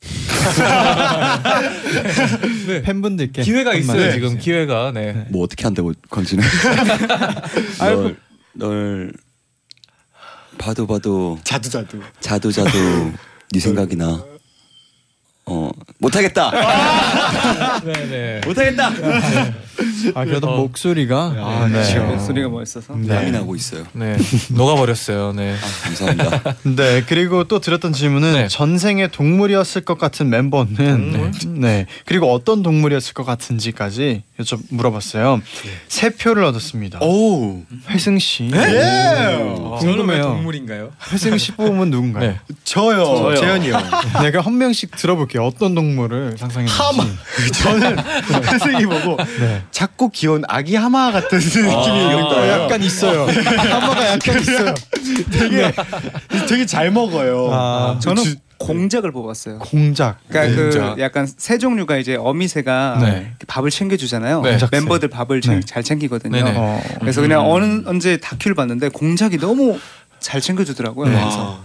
팬분들께 2.84 3.42
기회가 3.42 3.72
있어요 3.74 4.02
해주세요. 4.02 4.12
지금 4.12 4.38
기회가 4.38 4.92
네. 4.92 5.26
뭐 5.30 5.42
어떻게 5.42 5.64
한다고 5.64 5.92
광진은? 6.10 6.44
널, 7.80 8.16
널 8.52 9.12
봐도 10.58 10.86
봐도 10.86 11.38
자두 11.42 11.70
자두. 11.70 12.00
자도 12.20 12.52
자도 12.52 12.70
네 13.52 13.58
생각이 13.58 13.96
나. 13.96 14.22
어 15.46 15.70
못하겠다. 15.98 17.80
네 17.82 17.92
네. 18.10 18.40
못하겠다. 18.44 18.90
아 20.14 20.24
그래도 20.24 20.48
어. 20.48 20.56
목소리가 20.56 21.34
아, 21.36 21.68
그렇죠. 21.68 21.98
네. 21.98 22.04
목소리가 22.04 22.48
멋있어서. 22.48 22.94
땀이 23.06 23.30
나고 23.30 23.54
있어요. 23.54 23.84
네 23.92 24.16
녹아버렸어요. 24.50 25.32
네. 25.32 25.54
감사합니다. 25.84 26.56
네 26.76 27.02
그리고 27.06 27.44
또 27.44 27.58
드렸던 27.60 27.92
질문은 27.92 28.32
네. 28.32 28.48
전생에 28.48 29.08
동물이었을 29.08 29.82
것 29.82 29.98
같은 29.98 30.28
멤버는 30.30 31.30
네 31.60 31.86
그리고 32.04 32.32
어떤 32.32 32.62
동물이었을 32.62 33.14
것 33.14 33.24
같은지까지 33.24 34.22
여쭤 34.38 34.60
물어봤어요. 34.68 35.40
세 35.88 36.10
표를 36.10 36.44
얻었습니다. 36.44 36.98
오. 37.00 37.62
회승 37.88 38.18
씨 38.18 38.50
예. 38.52 39.38
궁금해요. 39.78 40.22
동물인가요? 40.24 40.90
회승 41.10 41.38
씨 41.38 41.52
뽑으면 41.52 41.88
누군가요? 41.90 42.30
네. 42.32 42.40
저요. 42.64 43.04
저요. 43.04 43.36
재현이 43.36 43.70
형. 43.70 43.82
내가 44.22 44.42
한 44.42 44.58
명씩 44.58 44.94
들어볼게요. 44.96 45.44
어떤 45.44 45.74
동물을 45.74 46.36
상상했는지. 46.38 46.76
저는 47.62 47.96
회승이 48.52 48.84
보고 48.86 49.16
네. 49.40 49.62
작고 49.70 50.10
귀여운 50.10 50.42
아기 50.48 50.76
하마 50.76 51.12
같은 51.12 51.38
느낌이 51.38 51.68
있는 52.02 52.22
어, 52.24 52.28
거예요. 52.28 52.52
약간 52.64 52.82
있어요. 52.82 53.26
하마가 53.26 54.06
약간 54.12 54.38
있어요. 54.40 54.74
되게 55.32 55.72
되게 56.46 56.66
잘 56.66 56.90
먹어요. 56.90 57.48
아, 57.52 57.98
저는 58.02 58.22
주- 58.22 58.36
공작을 58.58 59.12
뽑았어요. 59.12 59.58
공작. 59.58 60.16
그러니까 60.28 60.56
공작. 60.62 60.94
그 60.94 61.00
약간 61.02 61.28
새 61.36 61.58
종류가 61.58 61.98
이제 61.98 62.16
어미새가 62.16 62.98
네. 63.02 63.32
밥을 63.46 63.70
챙겨주잖아요. 63.70 64.40
네. 64.42 64.58
멤버들 64.72 65.08
밥을 65.08 65.40
챙- 65.40 65.60
네. 65.60 65.66
잘 65.66 65.82
챙기거든요. 65.82 66.32
네네. 66.32 66.52
어, 66.56 66.82
그래서 67.00 67.20
그냥 67.20 67.50
어느 67.50 67.82
언제 67.86 68.16
다큐를 68.16 68.54
봤는데 68.54 68.88
공작이 68.88 69.38
너무 69.38 69.78
잘 70.20 70.40
챙겨주더라고요. 70.40 71.08
네. 71.10 71.20
그래서 71.20 71.38
와, 71.38 71.58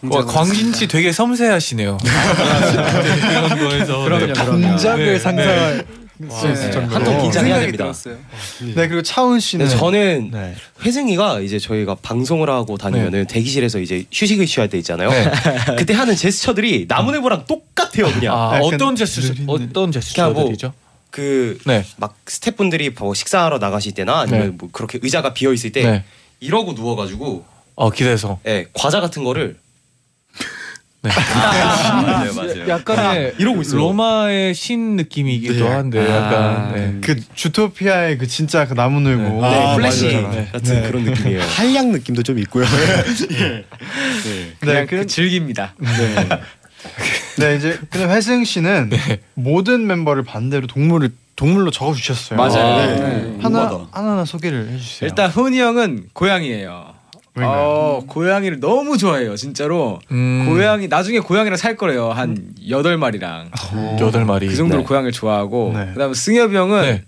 공작을 0.00 0.26
광진 0.34 0.72
씨 0.72 0.88
되게 0.88 1.12
섬세하시네요. 1.12 1.98
그런 2.02 3.58
거에서 3.68 3.98
그럼 4.04 4.26
네. 4.26 4.32
공작을 4.32 5.04
네, 5.06 5.18
상상할 5.18 5.76
수 5.76 5.76
네. 5.78 5.84
한통 6.26 7.22
긴장해야 7.22 7.30
생각이 7.30 7.60
됩니다. 7.66 7.84
들었어요. 7.84 8.16
네 8.74 8.88
그리고 8.88 9.02
차운 9.02 9.38
씨는 9.38 9.66
근데 9.66 9.78
저는 9.78 10.30
네. 10.32 10.54
회승이가 10.84 11.40
이제 11.40 11.58
저희가 11.58 11.96
방송을 11.96 12.50
하고 12.50 12.76
다니면은 12.76 13.26
대기실에서 13.26 13.78
이제 13.78 14.04
휴식을 14.12 14.46
취할 14.46 14.68
때 14.68 14.78
있잖아요. 14.78 15.10
네. 15.10 15.30
그때 15.78 15.94
하는 15.94 16.16
제스처들이 16.16 16.86
나무늘보랑 16.88 17.44
똑같아요, 17.46 18.12
그냥. 18.12 18.34
아, 18.34 18.58
어떤 18.60 18.96
제스처 18.96 19.34
어떤 19.46 19.92
제스처들이죠? 19.92 20.72
그 21.10 21.58
네. 21.66 21.84
막 21.96 22.16
스태프분들이 22.26 22.90
뭐 22.90 23.14
식사하러 23.14 23.58
나가실 23.58 23.92
때나 23.94 24.20
아니면 24.20 24.40
네. 24.40 24.54
뭐 24.58 24.68
그렇게 24.72 24.98
의자가 25.00 25.32
비어 25.34 25.52
있을 25.52 25.72
때 25.72 25.82
네. 25.84 26.04
이러고 26.40 26.72
누워가지고 26.72 27.44
어 27.76 27.90
기대서. 27.90 28.40
예, 28.46 28.66
과자 28.72 29.00
같은 29.00 29.22
거를 29.24 29.56
네. 31.00 31.10
맞아요, 31.10 32.34
맞아요. 32.34 32.68
약간의 32.68 33.34
이러고 33.38 33.60
있어요. 33.62 33.80
로마의 33.80 34.54
신 34.54 34.96
느낌이기도 34.96 35.64
네. 35.64 35.70
한데 35.70 36.10
약간 36.10 36.74
네. 36.74 36.94
그 37.00 37.20
주토피아의 37.34 38.18
그 38.18 38.26
진짜 38.26 38.66
그 38.66 38.74
나무늘보 38.74 39.22
네. 39.22 39.40
네, 39.48 39.64
아, 39.64 39.76
플래시. 39.76 40.06
네. 40.08 40.48
같은 40.52 40.82
그런 40.82 41.04
느낌이에요. 41.04 41.42
한량 41.56 41.92
느낌도 41.92 42.24
좀 42.24 42.38
있고요. 42.40 42.64
네, 42.64 43.64
그냥 44.60 44.86
그, 44.86 44.96
그 44.96 45.06
즐깁니다. 45.06 45.74
네 47.38 47.56
이제 47.56 47.78
근데 47.90 48.12
회승 48.12 48.44
씨는 48.44 48.90
모든 49.34 49.86
멤버를 49.86 50.24
반대로 50.24 50.66
동물을 50.66 51.10
동물로 51.36 51.70
적어 51.70 51.94
주셨어요. 51.94 52.36
맞아요. 52.36 52.96
네. 52.96 53.36
하나. 53.40 53.86
하나 53.92 54.10
하나 54.10 54.24
소개를 54.24 54.68
해주세요. 54.70 55.08
일단 55.08 55.30
훈이 55.30 55.60
형은 55.60 56.08
고양이에요. 56.12 56.87
어, 57.46 58.02
고양이를 58.06 58.60
너무 58.60 58.96
좋아해요, 58.98 59.36
진짜로. 59.36 60.00
음. 60.10 60.46
고양이 60.48 60.88
나중에 60.88 61.20
고양이랑 61.20 61.56
살 61.56 61.76
거래요. 61.76 62.10
한 62.10 62.52
여덟 62.68 62.96
마리랑. 62.96 63.50
여덟 64.00 64.24
마리. 64.24 64.48
그 64.48 64.56
정도로 64.56 64.82
네. 64.82 64.86
고양이를 64.86 65.12
좋아하고. 65.12 65.72
네. 65.74 65.92
그다음에 65.92 66.14
승엽이 66.14 66.56
형은 66.56 66.82
네. 66.82 67.04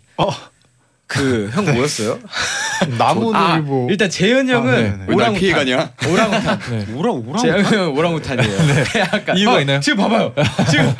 그 1.10 1.50
형 1.52 1.64
뭐였어요? 1.64 2.20
나무늘보. 2.96 3.36
아, 3.36 3.86
일단 3.90 4.08
재현 4.08 4.48
형은 4.48 4.72
아, 4.72 4.76
네, 4.78 4.82
네. 4.96 5.04
오랑우탄. 5.12 5.34
피해가냐? 5.34 5.90
오랑우탄. 6.08 6.58
네. 6.70 6.86
오랑 6.94 7.22
오랑. 7.26 7.42
재현 7.42 7.64
형은 7.64 7.88
오랑우탄이에요. 7.98 8.58
약간 8.96 9.36
이유가 9.36 9.54
어, 9.56 9.60
있나요? 9.60 9.80
지금 9.80 9.98
봐봐요. 9.98 10.32
지금 10.70 10.94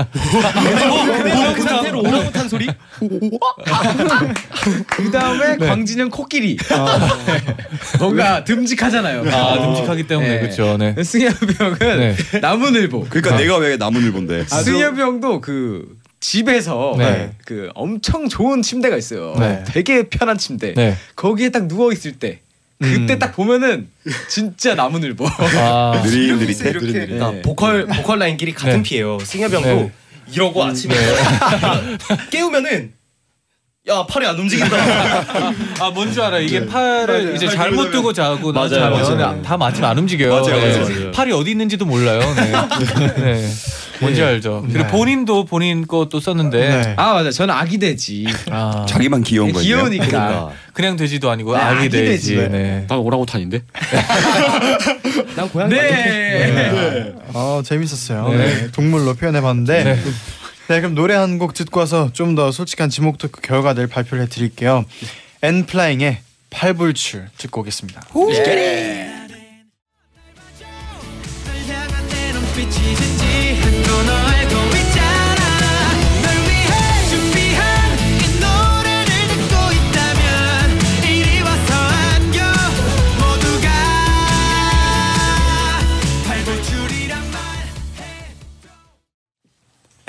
그 1.54 1.62
상태로 1.62 2.00
오랑우탄 2.00 2.48
소리? 2.48 2.66
그 4.88 5.10
다음에 5.12 5.56
광진형 5.56 6.10
코끼리. 6.10 6.58
뭔가 8.00 8.42
듬직하잖아요. 8.44 9.30
아 9.32 9.58
듬직하기 9.60 10.06
때문에 10.08 10.28
네. 10.28 10.40
그렇죠. 10.40 10.76
네. 10.76 10.94
승엽이 11.02 11.54
형은 11.58 11.78
네. 11.78 12.16
나무늘보. 12.40 13.06
그러니까 13.10 13.36
내가 13.36 13.56
왜 13.58 13.76
나무늘 13.76 14.10
본데? 14.12 14.44
승엽이 14.44 15.00
형도 15.00 15.40
그 15.40 15.99
집에서 16.20 16.94
네. 16.98 17.32
그 17.44 17.70
엄청 17.74 18.28
좋은 18.28 18.62
침대가 18.62 18.96
있어요. 18.96 19.34
네. 19.38 19.64
되게 19.66 20.08
편한 20.08 20.36
침대. 20.38 20.74
네. 20.74 20.96
거기에 21.16 21.48
딱 21.50 21.66
누워 21.66 21.92
있을 21.92 22.12
때 22.12 22.40
그때 22.78 23.14
음. 23.14 23.18
딱 23.18 23.32
보면은 23.32 23.88
진짜 24.28 24.74
나무늘보. 24.74 25.26
아. 25.26 26.00
느릿느릿해. 26.04 26.70
이렇게. 26.70 26.86
느릿느릿. 26.86 27.08
그러니까 27.08 27.30
네. 27.32 27.42
보컬 27.42 27.86
보컬 27.86 28.18
라인끼리 28.18 28.52
같은 28.52 28.76
네. 28.76 28.82
피예요. 28.82 29.18
승엽이 29.18 29.54
형도 29.54 29.68
네. 29.68 29.92
이러고 30.32 30.62
아침에 30.64 30.94
깨우면은 32.30 32.92
야 33.90 34.06
팔이 34.06 34.24
안 34.24 34.38
움직인다. 34.38 34.76
아 35.80 35.90
뭔지 35.92 36.20
알아. 36.20 36.38
이게 36.38 36.64
팔을 36.64 37.34
이제 37.34 37.48
잘못 37.48 37.90
두고 37.90 38.12
자고 38.12 38.52
나 38.52 38.60
맞아요, 38.60 38.70
자면 39.02 39.18
맞아요. 39.18 39.42
다 39.42 39.56
마침 39.56 39.84
안 39.84 39.98
움직여요. 39.98 40.30
맞아요, 40.30 40.60
네. 40.60 40.78
맞아요, 40.78 40.88
맞아요. 40.88 41.10
팔이 41.10 41.32
어디 41.32 41.50
있는지도 41.50 41.84
몰라요. 41.86 42.20
네. 42.36 42.52
네. 43.20 43.48
뭔지 44.00 44.22
알죠. 44.22 44.64
그리고 44.66 44.84
네. 44.84 44.90
본인도 44.90 45.44
본인 45.44 45.86
것도 45.86 46.20
썼는데 46.20 46.58
네. 46.58 46.94
아 46.96 47.14
맞아. 47.14 47.30
저는 47.32 47.52
아기 47.52 47.78
돼지. 47.78 48.26
아, 48.50 48.86
자기만 48.88 49.24
귀여운 49.24 49.52
거예요. 49.52 49.64
귀여우니까. 49.64 50.06
그러니까 50.06 50.50
그냥 50.72 50.96
돼지도 50.96 51.28
아니고 51.28 51.54
네, 51.54 51.60
아기 51.60 51.78
아기 51.78 51.88
돼지. 51.90 52.36
돼지. 52.36 52.48
네. 52.48 52.86
난 52.88 52.98
오랑우탄인데. 52.98 53.62
난 55.34 55.48
고양이 55.50 55.74
네. 55.74 57.12
어 57.34 57.60
재밌었어요. 57.64 58.28
네. 58.28 58.36
네. 58.36 58.70
동물로 58.70 59.14
표현해봤는데. 59.14 59.98
네. 60.70 60.76
네. 60.76 60.80
그럼 60.80 60.94
노래 60.94 61.14
한 61.14 61.38
곡 61.38 61.54
듣고 61.54 61.80
와서 61.80 62.10
좀 62.12 62.34
더 62.36 62.52
솔직한 62.52 62.90
지목 62.90 63.18
토크 63.18 63.40
결과들 63.40 63.86
발표를 63.88 64.22
해드릴게요. 64.24 64.84
엔플라잉의 65.42 66.18
팔불출 66.50 67.28
듣고 67.38 67.62
오겠습니다. 67.62 68.02
내 72.10 72.32
눈빛이 72.32 72.70
진지 72.96 73.24
한 73.60 73.82
건 73.82 74.29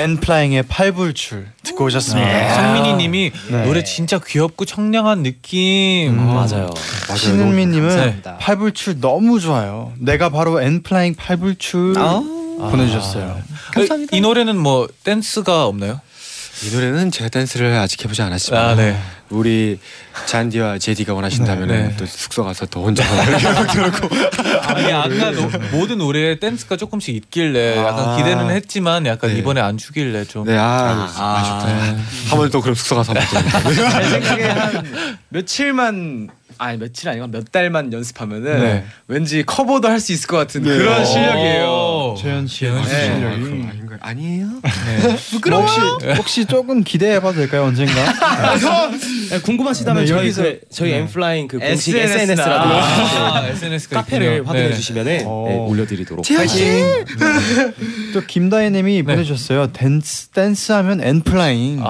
엔플라잉의 0.01 0.63
팔불출 0.63 1.47
듣고 1.63 1.85
오셨습니다. 1.85 2.55
성민이님이 2.55 3.31
네. 3.51 3.65
노래 3.65 3.83
진짜 3.83 4.19
귀엽고 4.19 4.65
청량한 4.65 5.23
느낌. 5.23 6.09
음. 6.17 6.33
맞아요. 6.33 6.69
신은미님은 7.15 7.89
감사합니다. 7.89 8.37
팔불출 8.37 8.99
너무 8.99 9.39
좋아요. 9.39 9.93
내가 9.97 10.29
바로 10.29 10.61
엔플라잉 10.61 11.15
팔불출 11.15 11.95
아. 11.97 12.21
보내주셨어요. 12.69 13.41
그, 13.73 13.87
이 14.11 14.21
노래는 14.21 14.57
뭐 14.57 14.87
댄스가 15.03 15.65
없나요? 15.65 15.99
이 16.63 16.69
노래는 16.73 17.09
제가 17.11 17.29
댄스를 17.29 17.73
아직 17.77 18.03
해보지 18.03 18.21
않았지만 18.21 18.61
아 18.63 18.75
네. 18.75 18.95
우리 19.29 19.79
잔디와 20.27 20.77
제디가 20.77 21.13
원하신다면 21.13 21.67
네, 21.67 21.87
네. 21.87 21.95
또 21.97 22.05
숙소 22.05 22.43
가서 22.43 22.65
더 22.67 22.81
혼자 22.81 23.03
이렇게 23.25 23.47
아니 24.61 24.91
아까 24.91 25.31
노, 25.31 25.49
모든 25.71 25.97
노래에 25.97 26.39
댄스가 26.39 26.77
조금씩 26.77 27.15
있길래 27.15 27.77
약간 27.77 28.09
아. 28.09 28.17
기대는 28.17 28.49
했지만 28.51 29.05
약간 29.07 29.31
네. 29.33 29.39
이번에 29.39 29.59
안 29.61 29.77
추길래 29.77 30.25
좀. 30.25 30.45
네, 30.45 30.55
아, 30.57 30.61
아, 30.63 31.13
아쉽다. 31.17 32.29
한번 32.29 32.51
또 32.51 32.61
그럼 32.61 32.75
숙소 32.75 32.95
가서 32.95 33.13
한번 33.13 33.63
또. 33.63 33.73
제 33.73 34.09
생각에 34.09 34.43
한 34.43 35.17
며칠만 35.29 36.29
아니 36.57 36.77
며칠 36.77 37.09
아니고 37.09 37.27
몇 37.27 37.51
달만 37.51 37.91
연습하면은 37.91 38.59
네. 38.61 38.85
왠지 39.07 39.43
커버도 39.43 39.87
할 39.87 39.99
수 40.01 40.11
있을 40.11 40.27
것 40.27 40.37
같은 40.37 40.61
네. 40.63 40.77
그런 40.77 41.01
오. 41.01 41.05
실력이에요. 41.05 42.00
재현 42.15 42.47
씨 42.47 42.59
재현 42.61 42.83
씨 42.83 42.89
네. 42.89 42.95
아, 42.95 43.13
실력이 43.15 43.67
아닌가요? 43.69 43.99
아니에요? 44.01 44.47
뭐 45.49 45.59
혹시 45.61 45.79
혹시 46.17 46.45
조금 46.45 46.83
기대해봐도 46.83 47.37
될까요 47.37 47.63
언젠가? 47.65 47.93
네, 49.29 49.39
궁금하시다면 49.41 50.03
네, 50.03 50.07
저희 50.07 50.29
여기서- 50.29 50.41
그 50.43 50.59
저희 50.71 50.91
네. 50.91 50.97
엔플라잉 50.99 51.47
그 51.47 51.59
공식 51.59 51.95
SNS 51.95 52.31
나. 52.33 52.43
SNS라든지 52.43 53.17
아, 53.17 53.47
SNS가 53.47 54.01
카페를 54.01 54.47
확인해 54.47 54.73
주시면은 54.73 55.23
어. 55.25 55.45
네, 55.47 55.55
올려드리도록 55.57 56.25
또 58.13 58.21
김다혜님이 58.25 58.97
네. 58.97 59.03
보내주셨어요. 59.03 59.67
댄스 59.71 60.27
댄스하면 60.29 61.01
엔플라잉. 61.01 61.79
아, 61.81 61.85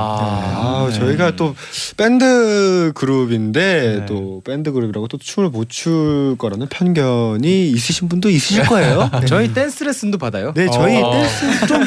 아, 0.87 0.91
저희가 0.93 1.35
또 1.35 1.55
밴드 1.97 2.91
그룹인데 2.93 3.97
네. 4.01 4.05
또 4.05 4.41
밴드 4.45 4.71
그룹이라고 4.71 5.07
또 5.07 5.17
춤을 5.17 5.49
못 5.49 5.71
출 5.71 6.35
거라는 6.37 6.67
편견이 6.67 7.69
있으신 7.69 8.09
분도 8.09 8.29
있으실 8.29 8.65
거예요. 8.65 9.09
저희 9.25 9.53
댄스 9.53 9.85
레슨 9.85 10.10
도 10.11 10.17
받아요. 10.17 10.51
네, 10.53 10.67
저희 10.69 11.01
어. 11.01 11.11
댄스 11.11 11.67
좀 11.67 11.81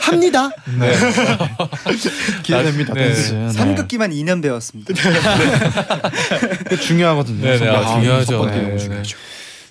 합니다. 0.00 0.50
네. 0.78 0.92
기대됩니다 2.42 2.94
네. 2.94 3.08
댄스. 3.12 3.32
네. 3.34 3.48
3급기만 3.48 4.10
2년 4.12 4.42
배웠습니다. 4.42 4.94
그게 6.64 6.76
중요하거든요. 6.76 7.42
네, 7.44 7.58
네, 7.58 7.68
아, 7.68 7.82
선발. 7.82 8.00
중요하죠. 8.02 8.46
네, 8.46 8.50
네, 8.52 8.62
네. 8.72 8.78
중요하죠. 8.78 9.16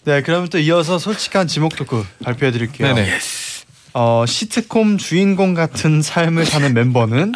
네, 0.06 0.22
그럼 0.22 0.48
또 0.50 0.60
이어서 0.60 1.00
솔직한 1.00 1.48
지목 1.48 1.76
토크 1.76 2.06
발표해 2.24 2.52
드릴게요. 2.52 2.94
네 2.94 3.04
네. 3.06 3.18
어, 3.94 4.26
시트콤 4.28 4.98
주인공 4.98 5.54
같은 5.54 6.02
삶을 6.02 6.46
사는 6.46 6.74
멤버는 6.74 7.34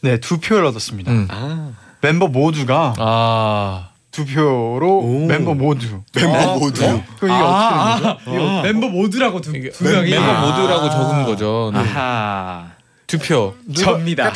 네 0.00 0.18
두 0.18 0.38
표를 0.40 0.64
얻었습니다. 0.66 1.10
음. 1.12 1.28
아, 1.30 1.72
멤버 2.00 2.26
모두가 2.28 2.94
아. 2.98 3.87
두 4.18 4.26
표로 4.26 4.98
오. 4.98 5.26
멤버 5.26 5.54
모두. 5.54 6.02
멤버 6.12 6.58
모두. 6.58 6.80
그럼 6.80 7.02
이게 7.22 7.30
아, 7.30 7.94
어떻게 8.00 8.24
되는 8.24 8.24
거죠? 8.24 8.48
아, 8.48 8.62
멤버 8.64 8.88
모두라고 8.88 9.40
두, 9.40 9.56
이게 9.56 9.70
두 9.70 9.84
명이 9.84 10.10
멤버 10.10 10.26
아. 10.26 10.40
모두라고 10.50 10.90
적은 10.90 11.24
거죠. 11.24 11.70
네. 11.72 11.78
아하. 11.78 12.70
두 13.06 13.16
표. 13.20 13.54
접니다. 13.76 14.32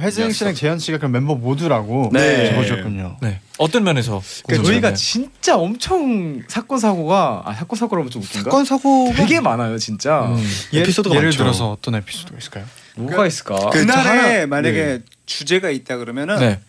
회승 0.00 0.32
씨랑 0.32 0.54
재현 0.54 0.78
씨가 0.78 0.96
그럼 0.96 1.12
멤버 1.12 1.34
모두라고 1.34 2.08
네. 2.10 2.48
적어주셨군요. 2.50 3.18
네. 3.20 3.40
어떤 3.58 3.84
면에서? 3.84 4.22
그러니까 4.46 4.62
궁금해요. 4.62 4.64
저희가 4.64 4.94
진짜 4.94 5.58
엄청 5.58 6.40
사건 6.48 6.78
사고가 6.78 7.42
아 7.44 7.52
사건 7.52 7.78
사고라면 7.78 8.10
좀 8.10 8.22
웃긴가? 8.22 8.50
사건 8.50 8.64
사고 8.64 9.12
되게 9.14 9.40
많아요 9.40 9.76
진짜. 9.76 10.22
음. 10.22 10.42
에피소드가 10.72 11.14
예를 11.16 11.26
많죠. 11.28 11.36
들어서 11.38 11.70
어떤 11.72 11.96
에피소드가 11.96 12.38
있을까요? 12.38 12.64
뭐가 12.96 13.26
있을까? 13.26 13.70
그 13.70 13.80
그날에 13.80 14.08
하나- 14.40 14.46
만약에 14.46 15.00
주제가 15.26 15.70
있다 15.70 15.96
그러면은 15.96 16.38
네. 16.38 16.60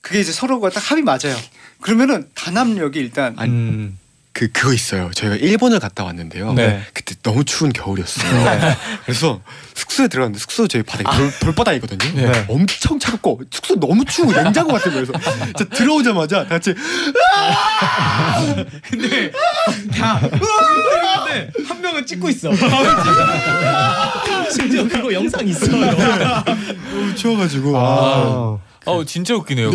그게 0.00 0.20
이제 0.20 0.32
서로가 0.32 0.70
딱 0.70 0.90
합이 0.90 1.02
맞아요. 1.02 1.36
그러면은 1.80 2.28
단합력이 2.34 2.98
일단 2.98 3.36
음. 3.38 3.98
그 4.32 4.48
그거 4.52 4.72
있어요. 4.72 5.10
저희가 5.12 5.36
일본을 5.36 5.80
갔다 5.80 6.04
왔는데요. 6.04 6.52
네. 6.52 6.82
그때 6.94 7.14
너무 7.22 7.44
추운 7.44 7.72
겨울이었어요. 7.72 8.60
그래서 9.04 9.40
숙소에 9.74 10.08
들어갔는데 10.08 10.38
숙소 10.38 10.68
저희 10.68 10.82
바닥에 10.82 11.16
돌, 11.16 11.32
돌바닥이거든요. 11.40 12.30
네. 12.30 12.44
엄청 12.48 12.98
차갑고 12.98 13.40
숙소 13.50 13.78
너무 13.80 14.04
추워 14.04 14.32
냉장고 14.32 14.72
같은 14.72 14.92
거여서 14.92 15.12
진짜 15.44 15.64
들어오자마자 15.76 16.44
다 16.44 16.48
같이 16.50 16.74
다 19.92 20.20
근데 20.20 21.50
한 21.66 21.80
명은 21.80 22.06
찍고 22.06 22.28
있어. 22.30 22.50
심지어 24.52 24.86
그거 24.88 25.12
영상 25.12 25.46
있어요. 25.46 26.44
너무 26.90 27.14
추워가지고 27.16 27.76
아. 27.76 28.58
어 28.86 29.04
진짜 29.04 29.34
웃기네요. 29.34 29.70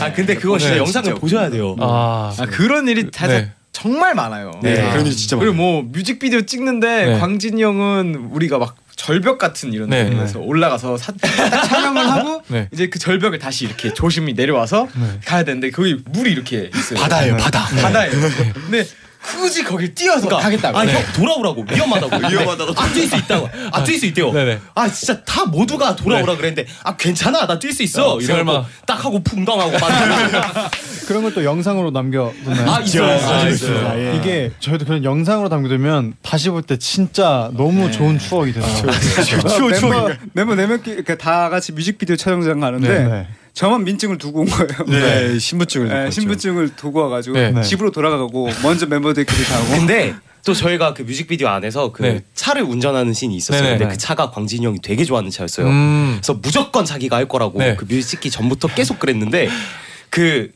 아 0.00 0.12
근데 0.12 0.34
그거 0.34 0.58
진짜 0.58 0.74
네, 0.74 0.78
영상을 0.80 1.14
보셔야 1.16 1.50
돼요. 1.50 1.76
아. 1.78 2.34
아 2.38 2.46
그런 2.46 2.88
일이 2.88 3.10
다 3.10 3.26
네. 3.26 3.52
정말 3.82 4.14
많아요. 4.14 4.52
네, 4.62 4.80
아. 4.80 4.92
그런 4.92 5.06
일이 5.06 5.16
진짜 5.16 5.36
그리고 5.36 5.54
많아요. 5.54 5.72
뭐 5.72 5.82
뮤직비디오 5.82 6.42
찍는데 6.42 7.06
네. 7.06 7.18
광진이 7.18 7.60
형은 7.60 8.28
우리가 8.30 8.58
막 8.58 8.76
절벽 8.94 9.38
같은 9.38 9.72
이런 9.72 9.90
네. 9.90 10.08
데서 10.08 10.38
올라가서 10.38 10.96
사, 10.96 11.12
딱 11.12 11.64
촬영을 11.64 12.08
하고 12.08 12.42
네. 12.46 12.68
이제 12.72 12.86
그 12.86 13.00
절벽을 13.00 13.40
다시 13.40 13.64
이렇게 13.64 13.92
조심히 13.92 14.34
내려와서 14.34 14.86
네. 14.94 15.18
가야 15.24 15.42
되는데 15.42 15.70
거기 15.70 16.00
물이 16.12 16.30
이렇게 16.30 16.70
있어요. 16.72 17.00
바다예요, 17.00 17.36
바다. 17.38 17.64
바다예요. 17.82 18.12
근데 18.54 18.84
굳이 19.22 19.62
거길 19.64 19.94
뛰어서 19.94 20.28
가겠다고. 20.28 20.76
아, 20.78 20.84
네. 20.84 20.92
형 20.94 21.02
돌아오라고 21.14 21.64
위험하다고. 21.70 22.16
위험하다고. 22.28 22.72
아 22.72 22.86
뛸 22.92 23.08
수 23.08 23.16
있다고. 23.16 23.48
아 23.70 23.84
뛸 23.84 23.98
수 23.98 24.06
있대요. 24.06 24.32
네네. 24.32 24.58
아 24.74 24.88
진짜 24.88 25.22
다 25.24 25.44
모두가 25.44 25.94
돌아오라 25.96 26.36
그랬는데 26.36 26.66
아 26.82 26.96
괜찮아 26.96 27.46
나 27.46 27.58
뛸 27.58 27.72
수 27.72 27.82
있어. 27.84 28.14
어, 28.16 28.20
설마. 28.20 28.64
딱 28.86 29.04
하고 29.04 29.22
풍덩하고 29.22 29.78
막. 29.78 29.90
그런 31.06 31.22
걸 31.22 31.32
또 31.32 31.44
영상으로 31.44 31.90
남겨두나요? 31.90 32.70
아, 32.70 32.80
있어요. 32.80 33.04
아, 33.10 33.48
있어요. 33.48 33.50
있어요. 33.50 33.94
예. 33.98 34.16
이게 34.16 34.50
저희도 34.60 34.84
그런 34.84 35.02
영상으로 35.04 35.48
남겨두면 35.48 36.14
다시 36.22 36.50
볼 36.50 36.62
때 36.62 36.76
진짜 36.78 37.50
너무 37.54 37.90
좋은 37.90 38.18
추억이 38.18 38.52
되요 38.52 38.64
멤버 39.80 40.10
멤버 40.32 40.54
네 40.54 40.66
명끼리 40.66 41.02
그러니까 41.02 41.16
다 41.16 41.48
같이 41.48 41.72
뮤직비디오 41.72 42.16
촬영장 42.16 42.60
가는데 42.60 42.88
네, 42.88 43.04
네. 43.08 43.26
저만 43.54 43.84
민증을 43.84 44.18
두고 44.18 44.40
온 44.40 44.46
거예요. 44.46 44.84
네, 44.88 45.38
신분증을 45.38 45.88
네, 45.88 45.94
왔죠. 46.04 46.10
신분증을 46.12 46.74
두고 46.76 47.00
와가지고 47.02 47.36
네. 47.36 47.50
네. 47.50 47.62
집으로 47.62 47.90
돌아가고 47.90 48.48
먼저 48.62 48.86
멤버들끼리 48.86 49.44
가고. 49.44 49.68
근데 49.76 50.14
또 50.44 50.54
저희가 50.54 50.94
그 50.94 51.02
뮤직비디오 51.02 51.48
안에서 51.48 51.92
그 51.92 52.02
네. 52.02 52.22
차를 52.34 52.62
운전하는 52.62 53.12
씬이 53.12 53.36
있었어요. 53.36 53.62
네네. 53.62 53.78
근데 53.78 53.84
네. 53.84 53.90
그 53.92 53.98
차가 53.98 54.30
광진이 54.30 54.64
형이 54.64 54.78
되게 54.82 55.04
좋아하는 55.04 55.30
차였어요. 55.30 55.66
음. 55.66 56.18
그래서 56.20 56.34
무조건 56.34 56.84
자기가 56.84 57.16
할 57.16 57.28
거라고 57.28 57.58
네. 57.58 57.76
그 57.76 57.84
뮤직 57.84 58.08
찍기 58.08 58.30
전부터 58.30 58.68
계속 58.68 58.98
그랬는데 58.98 59.48
그 60.08 60.50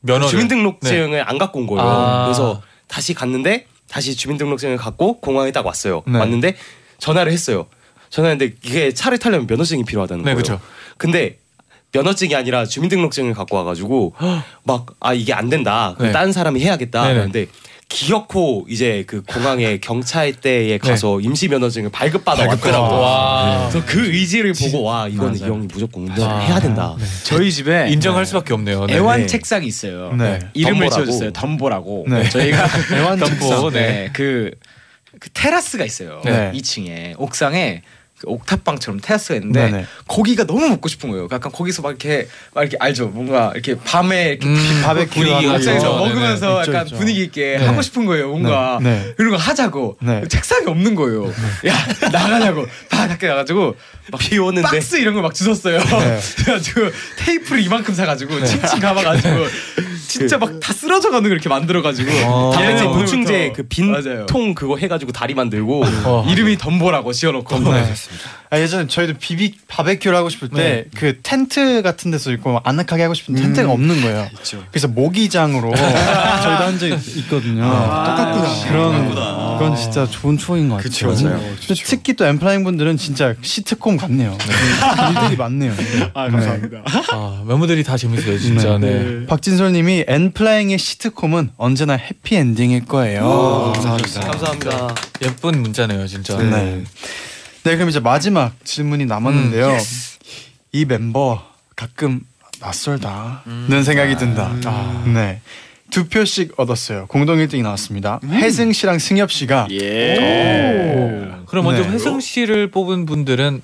면허를 0.00 0.28
주민등록증을 0.28 1.10
네. 1.10 1.20
안 1.20 1.38
갖고 1.38 1.60
온 1.60 1.66
거예요. 1.66 1.82
아. 1.82 2.24
그래서 2.24 2.62
다시 2.88 3.14
갔는데 3.14 3.66
다시 3.88 4.16
주민등록증을 4.16 4.78
갖고 4.78 5.20
공항에 5.20 5.52
딱 5.52 5.66
왔어요. 5.66 6.02
네. 6.06 6.18
왔는데 6.18 6.56
전화를 6.98 7.30
했어요. 7.30 7.66
전화했는데 8.08 8.56
이게 8.64 8.92
차를 8.92 9.18
타려면 9.18 9.46
면허증이 9.46 9.84
필요하다는 9.84 10.24
네, 10.24 10.32
거예요. 10.32 10.36
그쵸. 10.36 10.60
근데 10.96 11.38
면허증이 11.92 12.34
아니라 12.34 12.64
주민등록증을 12.64 13.34
갖고 13.34 13.56
와가지고 13.56 14.14
막 14.64 14.86
아 15.00 15.12
이게 15.14 15.32
안 15.32 15.48
된다. 15.48 15.94
네. 16.00 16.12
다른 16.12 16.32
사람이 16.32 16.60
해야겠다. 16.60 17.02
네네. 17.02 17.14
그런데 17.14 17.46
기어코 17.88 18.64
이제 18.70 19.04
그 19.06 19.22
공항에 19.22 19.76
경찰대에 19.82 20.78
가서 20.78 21.20
임시 21.20 21.48
면허증을 21.48 21.90
발급받아 21.90 22.46
왔더라고. 22.48 22.94
와. 23.00 23.68
그래서 23.70 23.84
그 23.86 24.06
의지를 24.06 24.54
보고 24.54 24.84
와 24.84 25.08
이거는 25.08 25.36
이 25.38 25.42
형이 25.42 25.66
무조건 25.72 26.04
운전을 26.08 26.42
해야 26.42 26.58
된다. 26.60 26.96
저희 27.24 27.52
집에 27.52 27.90
인정할 27.90 28.24
수밖에 28.24 28.54
없네요. 28.54 28.86
네. 28.86 28.94
애완 28.94 29.20
네. 29.22 29.26
책상이 29.26 29.66
있어요. 29.66 30.14
네. 30.16 30.38
이름을. 30.54 30.88
지어줬어요. 30.88 31.32
덤보라고. 31.32 32.06
네. 32.08 32.28
저희가 32.30 32.66
애완 32.96 33.18
덤보, 33.18 33.34
책상. 33.34 33.70
네. 33.70 33.80
네, 33.80 34.10
그, 34.14 34.50
그 35.20 35.28
테라스가 35.30 35.84
있어요. 35.84 36.22
네. 36.24 36.52
2층에 36.54 37.14
옥상에 37.18 37.82
그 37.82 38.01
옥탑방처럼 38.24 39.00
테라스가 39.00 39.34
있는데 39.36 39.70
네네. 39.70 39.86
거기가 40.08 40.44
너무 40.44 40.68
먹고 40.68 40.88
싶은 40.88 41.10
거예요. 41.10 41.28
약간 41.30 41.52
거기서 41.52 41.82
막 41.82 41.90
이렇게 41.90 42.28
막 42.54 42.62
이렇게 42.62 42.76
알죠. 42.80 43.08
뭔가 43.08 43.50
이렇게 43.54 43.76
밤에 43.78 44.30
이렇게 44.30 44.46
음, 44.48 44.82
바베큐 44.84 45.20
옥상에서 45.20 45.74
있죠. 45.76 45.96
먹으면서 45.96 46.60
있죠, 46.60 46.72
약간 46.72 46.86
있죠. 46.86 46.96
분위기 46.96 47.22
있게 47.22 47.56
네. 47.58 47.66
하고 47.66 47.82
싶은 47.82 48.06
거예요. 48.06 48.28
뭔가 48.28 48.78
네, 48.82 48.90
네. 48.90 49.14
이런 49.18 49.30
거 49.30 49.36
하자고 49.36 49.96
네. 50.00 50.22
책상이 50.28 50.66
없는 50.66 50.94
거예요. 50.94 51.26
야 51.66 51.74
나가냐고 52.12 52.66
다 52.88 53.08
밖에 53.08 53.26
나가지고 53.28 53.74
막비 54.10 54.38
오는데 54.38 54.68
박스 54.68 54.96
이런 54.96 55.14
걸막 55.14 55.34
주웠어요. 55.34 55.78
그래가지고 56.44 56.80
테이프를 57.18 57.62
이만큼 57.62 57.94
사가지고 57.94 58.44
칭칭 58.44 58.80
감아가지고 58.80 59.46
진짜 60.08 60.38
막 60.38 60.60
다 60.60 60.72
쓰러져 60.72 61.10
가는 61.10 61.22
걸 61.22 61.32
이렇게 61.32 61.48
만들어 61.48 61.82
가지고 61.82 62.10
단백질 62.54 62.86
얘네는 62.86 62.92
보충제 62.98 63.50
오늘부터- 63.50 63.52
그. 63.54 63.62
빈통 63.68 64.54
그거 64.54 64.76
해 64.76 64.86
가지고 64.88 65.12
다리 65.12 65.34
만들고 65.34 65.84
어. 66.04 66.26
이름이 66.28 66.58
덤보라고 66.58 67.12
지어 67.12 67.32
놓고 67.32 67.56
아, 68.50 68.58
예전에 68.58 68.86
저희도 68.86 69.14
비비 69.18 69.54
바베큐를 69.66 70.16
하고 70.16 70.28
싶을 70.28 70.48
때 70.50 70.86
그 70.94 71.18
텐트 71.22 71.80
같은 71.82 72.10
데서 72.10 72.30
있고 72.32 72.60
아늑하게 72.64 73.02
하고 73.02 73.14
싶은 73.14 73.34
텐트가 73.34 73.70
없는 73.72 74.02
거예요. 74.02 74.28
그래서 74.70 74.88
모기장으로 74.88 75.72
저희도 75.74 76.64
한 76.64 76.78
적이 76.78 76.94
있거든요. 77.20 77.62
똑같구나. 77.62 78.68
그런 78.68 79.08
그건 79.58 79.76
진짜 79.76 80.06
좋은 80.06 80.36
추억인 80.36 80.68
것 80.68 80.76
같아요. 80.76 80.90
그쵸, 80.90 81.06
맞아요. 81.28 81.40
근데 81.66 81.82
특히 81.84 82.12
또 82.14 82.26
엠플라잉 82.26 82.64
분들은 82.64 82.96
진짜 82.98 83.34
시트콤 83.40 83.96
같네요. 83.96 84.36
일들이 85.22 85.36
많네요. 85.36 85.72
아 86.14 86.28
감사합니다. 86.28 86.82
아, 87.12 87.42
멤버들이 87.46 87.82
다 87.84 87.96
재밌어요, 87.96 88.38
진짜. 88.38 88.76
네. 88.78 89.24
박진솔님이 89.26 89.91
엔플라잉의 90.06 90.78
시트콤은 90.78 91.50
언제나 91.56 91.94
해피 91.94 92.36
엔딩일 92.36 92.86
거예요. 92.86 93.72
감사합니다. 93.74 94.20
감사합니다. 94.20 94.94
예쁜 95.22 95.62
문자네요, 95.62 96.06
진짜. 96.06 96.36
네. 96.38 96.84
네, 97.64 97.76
그럼 97.76 97.88
이제 97.88 98.00
마지막 98.00 98.52
질문이 98.64 99.06
남았는데요. 99.06 99.68
음, 99.70 99.78
이 100.72 100.84
멤버 100.84 101.42
가끔 101.76 102.20
낯설다는 102.60 103.84
생각이 103.84 104.16
든다. 104.16 104.52
아, 104.64 105.04
네. 105.06 105.40
두 105.90 106.08
표씩 106.08 106.54
얻었어요. 106.56 107.06
공동 107.06 107.36
1등이 107.36 107.62
나왔습니다. 107.62 108.18
혜승 108.24 108.72
씨랑 108.72 108.98
승엽 108.98 109.30
씨가 109.30 109.68
예. 109.72 111.36
그럼 111.46 111.64
먼저 111.66 111.82
네. 111.82 111.90
회승 111.90 112.18
씨를 112.18 112.70
뽑은 112.70 113.04
분들은 113.04 113.60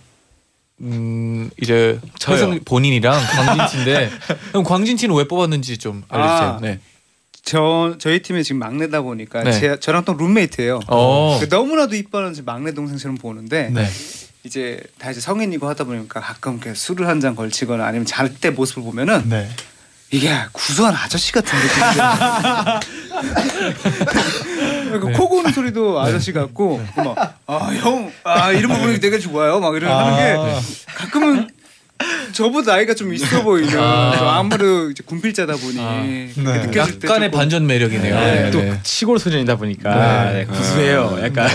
음 0.81 1.51
이제 1.61 1.99
저요. 2.19 2.37
회승 2.37 2.61
본인이랑 2.65 3.19
광진 3.21 3.69
씨인데 3.69 4.11
그럼 4.51 4.63
광진 4.65 4.97
씨는 4.97 5.15
왜 5.17 5.27
뽑았는지 5.27 5.79
좀 5.79 6.05
알려주세요. 6.09 6.49
아. 6.49 6.59
네. 6.61 6.81
저 7.45 7.97
저희 7.99 8.23
팀에 8.23 8.43
지금 8.43 8.59
막내다 8.59 9.01
보니까 9.03 9.43
네. 9.43 9.53
제, 9.53 9.81
저랑 9.81 10.05
또 10.05 10.13
룸메이트예요. 10.15 10.81
어. 10.89 11.39
그 11.41 11.47
너무나도 11.49 11.97
이뻐하는 11.97 12.35
제 12.35 12.43
막내 12.43 12.73
동생처럼 12.75 13.17
보는데 13.17 13.71
네. 13.73 13.89
이제 14.45 14.81
다 14.99 15.11
이제 15.11 15.21
성인이고 15.21 15.67
하다 15.69 15.85
보니까 15.85 16.21
가끔 16.21 16.55
이렇게 16.57 16.75
술을 16.75 17.07
한 17.09 17.21
잔 17.21 17.35
걸치거나 17.35 17.85
아니면 17.85 18.07
잘 18.07 18.33
때 18.35 18.51
모습을 18.51 18.83
보면은 18.85 19.29
네. 19.29 19.49
이게 20.11 20.33
구수한 20.53 20.95
아저씨 20.95 21.33
같은 21.33 21.59
느낌이 21.59 21.85
그코 24.91 25.29
고는 25.29 25.53
소리도 25.53 26.01
아저씨 26.01 26.33
같고 26.33 26.83
막아형아 27.47 28.53
이런 28.53 28.73
부분이 28.75 29.01
되게 29.01 29.19
좋아요. 29.19 29.61
막 29.61 29.75
이런 29.77 29.93
하는 29.93 30.17
게 30.17 30.61
가끔은 30.95 31.49
저보다 32.33 32.73
나이가 32.77 32.95
좀 32.95 33.13
있어 33.13 33.43
보이는 33.43 33.77
아. 33.77 34.39
아무래도 34.39 34.91
이제 34.91 35.03
군필자다 35.05 35.57
보니 35.57 36.31
그렇게 36.35 36.67
느껴질 36.67 36.99
때 37.01 37.09
약간의 37.09 37.29
조금 37.29 37.39
반전 37.39 37.67
매력이네요. 37.67 38.15
네, 38.15 38.43
네. 38.43 38.51
또 38.53 38.61
네. 38.61 38.79
시골 38.85 39.19
소년이다 39.19 39.57
보니까 39.57 40.33
네, 40.33 40.45
구수해요. 40.45 41.19
약간. 41.23 41.49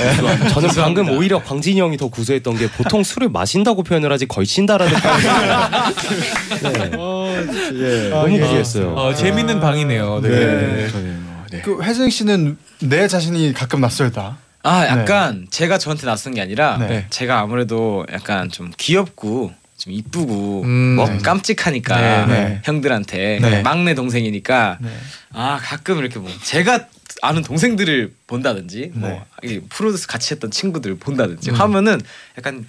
저는 0.50 0.70
방금 0.76 1.10
오히려 1.12 1.42
광진이 1.42 1.80
형이 1.80 1.96
더 1.98 2.10
구수했던 2.10 2.58
게 2.58 2.70
보통 2.70 3.04
술을 3.04 3.30
마신다고 3.30 3.84
표현을 3.84 4.12
하지 4.12 4.26
걸친다라는 4.26 4.94
표현을 6.60 6.92
네. 7.72 8.10
너무 8.10 8.38
구수했어요. 8.40 8.94
어, 8.96 9.14
재밌는 9.14 9.62
방이네요. 9.62 10.20
네. 10.22 10.90
네. 11.54 11.62
그 11.62 11.84
혜승 11.84 12.10
씨는 12.10 12.58
내 12.80 13.08
자신이 13.08 13.54
가끔 13.54 13.82
낯설다. 13.82 14.38
아 14.64 14.88
약간 14.88 15.46
제가 15.52 15.78
저한테 15.78 16.08
낯선 16.08 16.34
게 16.34 16.42
아니라 16.42 16.78
네. 16.78 17.06
제가 17.12 17.40
아무래도 17.40 18.06
약간 18.12 18.50
좀 18.50 18.72
귀엽고 18.76 19.54
좀 19.78 19.94
이쁘고 19.94 20.62
음, 20.64 20.96
뭐 20.96 21.08
네. 21.08 21.18
깜찍하니까 21.20 22.26
네, 22.26 22.34
네. 22.34 22.62
형들한테 22.64 23.40
네. 23.40 23.62
막내 23.62 23.94
동생이니까 23.94 24.80
네. 24.82 24.90
아 25.34 25.60
가끔 25.62 26.00
이렇게 26.00 26.18
뭐 26.18 26.32
제가 26.44 26.88
아는 27.22 27.44
동생들을 27.44 28.14
본다든지 28.26 28.94
네. 28.96 29.22
뭐이 29.44 29.62
프로듀스 29.70 30.08
같이 30.08 30.34
했던 30.34 30.50
친구들을 30.50 30.98
본다든지 30.98 31.52
음. 31.52 31.56
하면은 31.56 32.02
약간 32.38 32.66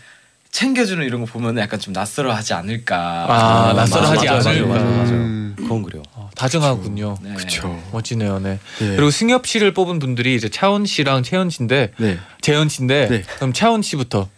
챙겨주는 0.55 1.05
이런 1.05 1.21
거 1.21 1.27
보면 1.27 1.59
약간 1.59 1.81
좀 1.81 1.93
낯설어하지 1.93 2.55
않을까 2.55 3.27
아, 3.29 3.71
음, 3.73 3.77
낯설어하지 3.77 4.29
않을까. 4.29 4.69
맞아, 4.69 4.85
맞아. 4.85 5.13
음, 5.13 5.57
그건 5.57 5.83
그래요. 5.83 6.05
어, 6.13 6.31
다정하군요. 6.37 7.19
네. 7.23 7.35
그쵸. 7.35 7.83
멋지네요. 7.91 8.39
네. 8.39 8.61
네. 8.79 8.95
그리고 8.95 9.11
승엽 9.11 9.49
씨를 9.49 9.75
뽑은 9.75 9.99
분들이 9.99 10.37
이제 10.37 10.49
차원 10.49 10.87
씨랑 10.87 11.25
채연 11.25 11.51
씨인데 11.51 11.91
네. 11.97 12.19
재현 12.41 12.69
씨인데 12.69 13.09
네. 13.09 13.23
그럼 13.35 13.53
차원 13.53 13.83
씨부터. 13.83 14.29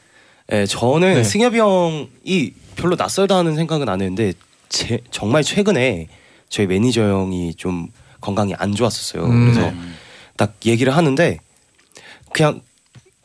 네, 0.49 0.65
저는 0.65 1.17
네. 1.17 1.23
승엽이 1.23 1.59
형이 1.59 2.53
별로 2.77 2.97
낯설다는 2.97 3.55
생각은 3.55 3.87
안 3.91 4.01
했는데 4.01 4.33
제, 4.71 5.01
정말 5.11 5.43
최근에 5.43 6.09
저희 6.49 6.67
매니저 6.67 7.03
형이 7.03 7.57
좀 7.57 7.89
건강이 8.23 8.55
안 8.57 8.75
좋았었어요. 8.75 9.23
음. 9.23 9.53
그래서 9.53 9.71
딱 10.39 10.55
얘기를 10.65 10.97
하는데 10.97 11.41
그냥 12.33 12.63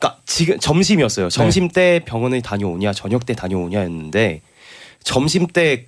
그러니까 0.02 0.20
지금 0.26 0.58
점심이었어요. 0.58 1.28
점심 1.28 1.68
때 1.68 2.00
병원에 2.04 2.40
다녀오냐, 2.40 2.92
저녁 2.92 3.24
때 3.24 3.34
다녀오냐였는데 3.34 4.40
점심 5.04 5.46
때 5.46 5.86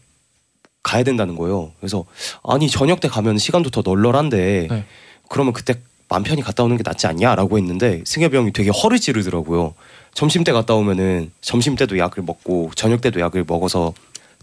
가야 0.84 1.02
된다는 1.02 1.34
거예요. 1.34 1.72
그래서 1.80 2.04
아니 2.44 2.70
저녁 2.70 3.00
때 3.00 3.08
가면 3.08 3.38
시간도 3.38 3.70
더 3.70 3.82
널널한데 3.82 4.68
네. 4.70 4.84
그러면 5.28 5.52
그때 5.52 5.80
맘 6.08 6.22
편히 6.22 6.42
갔다 6.42 6.62
오는 6.62 6.76
게 6.76 6.84
낫지 6.86 7.08
않냐라고 7.08 7.58
했는데 7.58 8.02
승엽이 8.06 8.36
형이 8.36 8.52
되게 8.52 8.70
허를 8.70 9.00
찌르더라고요. 9.00 9.74
점심 10.14 10.44
때 10.44 10.52
갔다 10.52 10.74
오면은 10.74 11.32
점심 11.40 11.74
때도 11.74 11.98
약을 11.98 12.22
먹고 12.22 12.70
저녁 12.76 13.00
때도 13.00 13.18
약을 13.18 13.44
먹어서 13.48 13.94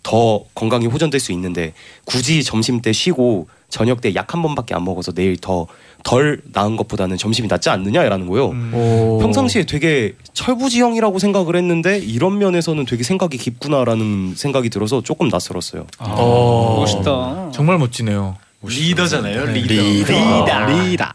더 0.03 0.43
건강이 0.53 0.87
호전될 0.87 1.21
수 1.21 1.31
있는데 1.31 1.73
굳이 2.03 2.43
점심 2.43 2.81
때 2.81 2.91
쉬고 2.91 3.47
저녁 3.71 4.01
때 4.01 4.13
약 4.13 4.33
한 4.35 4.41
번밖에 4.43 4.75
안 4.75 4.83
먹어서 4.83 5.11
내일 5.11 5.37
더 5.37 5.65
덜 6.03 6.41
나은 6.51 6.77
것보다는 6.77 7.15
점심이 7.17 7.47
낫지 7.47 7.69
않느냐라는 7.69 8.27
거예요. 8.27 8.47
오. 8.73 9.19
평상시에 9.21 9.65
되게 9.65 10.15
철부지형이라고 10.33 11.19
생각을 11.19 11.55
했는데 11.55 11.99
이런 11.99 12.39
면에서는 12.39 12.85
되게 12.85 13.03
생각이 13.03 13.37
깊구나라는 13.37 14.33
생각이 14.35 14.69
들어서 14.71 15.01
조금 15.03 15.27
낯설었어요. 15.29 15.85
어. 15.99 16.75
멋있다. 16.79 17.51
정말 17.53 17.77
멋지네요. 17.77 18.35
리더잖아요 18.63 19.45
네. 19.45 19.53
리더 19.53 19.73
리더. 20.13 20.65
리더. 20.67 21.05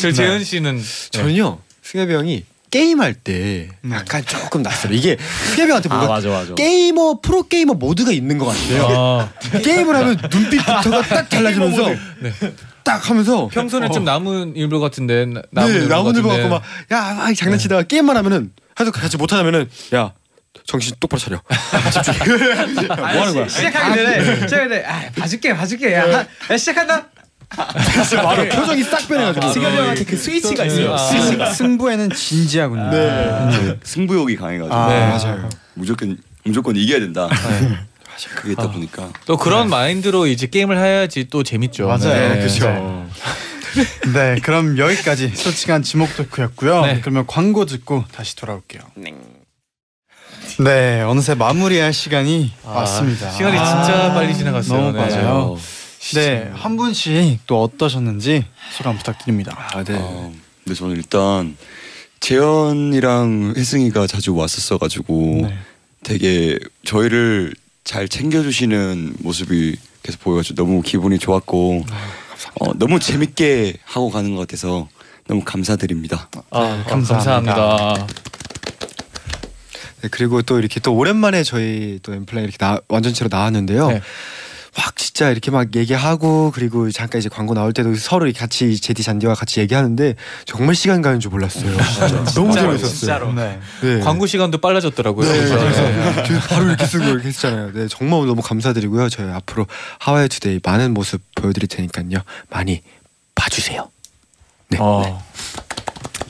저 0.00 0.10
재현 0.12 0.42
씨는 0.44 0.80
저는요 1.10 1.58
승엽이 1.82 2.12
형이 2.14 2.44
게임할 2.76 3.12
때 3.14 3.68
약간 3.90 4.24
조금 4.24 4.62
낯설어. 4.62 4.94
이게 4.94 5.18
승엽이 5.54 5.68
형한테 5.70 5.88
아 5.90 5.94
뭔가 5.94 6.14
맞아 6.14 6.28
맞아. 6.30 6.54
게이머 6.54 7.20
프로 7.20 7.46
게이머 7.46 7.74
모드가 7.74 8.10
있는 8.12 8.38
것 8.38 8.46
같아요. 8.46 8.86
아, 8.88 9.28
게임을 9.62 9.94
하면 9.94 10.16
눈빛 10.30 10.56
부터가 10.58 11.02
딱 11.02 11.28
달라지면서 11.28 11.90
딱 12.82 13.10
하면서 13.10 13.48
평소는 13.48 13.92
좀 13.92 14.04
남은 14.04 14.56
일부 14.56 14.80
같은데 14.80 15.26
나- 15.26 15.42
남은 15.50 15.70
네, 15.72 15.78
일부 15.80 15.88
같은데. 16.02 16.22
갖고 16.22 16.48
막야 16.48 17.14
막 17.14 17.34
장난치다가 17.36 17.82
게임만 17.82 18.16
하면은 18.16 18.50
하도 18.74 18.90
같이 18.90 19.18
못하냐면은 19.18 19.68
야 19.94 20.14
정신 20.64 20.94
똑바로 20.98 21.20
차려. 21.20 21.42
집중해. 21.92 22.86
뭐 22.86 22.96
하는 23.06 23.34
거야? 23.34 23.48
시작하기 23.48 23.96
전에 23.96 24.22
시작하기 24.24 24.48
전에 24.48 24.84
아 24.86 25.10
봐줄게 25.14 25.54
봐줄게 25.54 25.92
야, 25.94 26.04
하- 26.04 26.54
야 26.54 26.56
시작한다. 26.56 27.08
바로 28.22 28.48
표정이 28.48 28.82
싹 28.84 29.06
변해가지고. 29.08 29.52
승엽이 29.52 29.76
형한테 29.76 30.04
그 30.04 30.16
스위치가 30.16 30.64
있어요. 30.64 30.96
스위치가. 30.96 31.52
승부에는 31.52 32.10
진지하군요. 32.10 32.90
네. 32.90 33.78
승부욕이 33.82 34.36
강해가지고 34.36 34.74
아, 34.74 34.88
네. 34.88 35.06
맞아요. 35.08 35.48
무조건 35.74 36.18
무조건 36.44 36.76
이겨야 36.76 37.00
된다. 37.00 37.28
그게 38.36 38.52
있다 38.52 38.70
보니까 38.70 39.08
또 39.26 39.36
그런 39.36 39.68
마인드로 39.68 40.26
이제 40.26 40.46
게임을 40.46 40.78
해야지 40.78 41.28
또 41.30 41.42
재밌죠. 41.42 41.86
맞아요. 41.88 42.34
네. 42.34 42.38
그렇죠. 42.38 43.08
네, 44.12 44.36
그럼 44.42 44.76
여기까지 44.78 45.30
솔직한 45.34 45.82
지목 45.82 46.14
토크였고요. 46.16 46.84
네. 46.86 47.00
그러면 47.00 47.26
광고 47.26 47.64
듣고 47.64 48.04
다시 48.12 48.36
돌아올게요. 48.36 48.82
네, 50.58 51.00
어느새 51.00 51.34
마무리할 51.34 51.94
시간이 51.94 52.52
아, 52.66 52.70
왔습니다. 52.80 53.30
시간이 53.30 53.56
진짜 53.56 54.12
빨리 54.12 54.36
지나갔어요. 54.36 54.78
너무 54.78 54.92
네. 54.92 54.98
맞아요. 54.98 55.58
네, 56.14 56.50
한 56.52 56.76
분씩 56.76 57.46
또 57.46 57.62
어떠셨는지 57.62 58.44
소감 58.76 58.96
부탁드립니다. 58.98 59.56
아 59.72 59.84
네. 59.84 59.96
어, 59.98 60.32
근데 60.64 60.74
저는 60.74 60.96
일단 60.96 61.56
재현이랑 62.20 63.54
혜승이가 63.56 64.06
자주 64.06 64.34
왔었어가지고 64.34 65.40
네. 65.42 65.58
되게 66.02 66.58
저희를 66.84 67.54
잘 67.84 68.08
챙겨주시는 68.08 69.14
모습이 69.20 69.76
계속 70.02 70.20
보여가지고 70.22 70.56
너무 70.56 70.82
기분이 70.82 71.18
좋았고 71.18 71.84
어, 72.60 72.72
너무 72.74 72.98
재밌게 72.98 73.74
하고 73.84 74.10
가는 74.10 74.34
것 74.34 74.40
같아서 74.40 74.88
너무 75.26 75.42
감사드립니다. 75.44 76.28
아, 76.50 76.84
감사합니다. 76.88 77.54
감사합니다. 77.54 78.06
네, 80.02 80.08
그리고 80.10 80.42
또 80.42 80.58
이렇게 80.58 80.80
또 80.80 80.94
오랜만에 80.94 81.44
저희 81.44 82.00
또 82.02 82.12
엠플라이 82.12 82.42
이렇게 82.42 82.56
나, 82.58 82.80
완전체로 82.88 83.28
나왔는데요. 83.30 83.88
네. 83.88 84.02
확 84.74 84.96
진짜 84.96 85.30
이렇게 85.30 85.50
막 85.50 85.74
얘기하고 85.76 86.50
그리고 86.54 86.90
잠깐 86.90 87.18
이제 87.18 87.28
광고 87.28 87.52
나올 87.52 87.72
때도 87.72 87.94
서로 87.96 88.30
같이 88.32 88.80
제디 88.80 89.02
잔디와 89.02 89.34
같이 89.34 89.60
얘기하는데 89.60 90.14
정말 90.46 90.74
시간 90.74 91.02
가는 91.02 91.20
줄 91.20 91.30
몰랐어요. 91.30 91.76
너무 92.34 92.52
재밌었어요. 92.54 92.88
진짜로. 92.88 93.32
네. 93.34 93.60
네. 93.82 94.00
광고 94.00 94.26
시간도 94.26 94.58
빨라졌더라고요. 94.58 95.30
네, 95.30 95.40
네. 95.44 96.24
저희 96.24 96.40
바로 96.40 96.64
이렇게 96.66 96.86
쓰고 96.86 97.04
이렇게 97.04 97.28
했잖아요. 97.28 97.72
네, 97.72 97.86
정말 97.88 98.26
너무 98.26 98.40
감사드리고요. 98.40 99.10
저희 99.10 99.30
앞으로 99.30 99.66
How 99.98 100.28
R 100.28 100.33
U 100.33 100.37
Today 100.37 100.60
많은 100.64 100.94
모습 100.94 101.20
보여드릴 101.34 101.68
테니까요. 101.68 102.22
많이 102.48 102.82
봐주세요. 103.34 103.90
네. 104.68 104.78
어. 104.80 105.22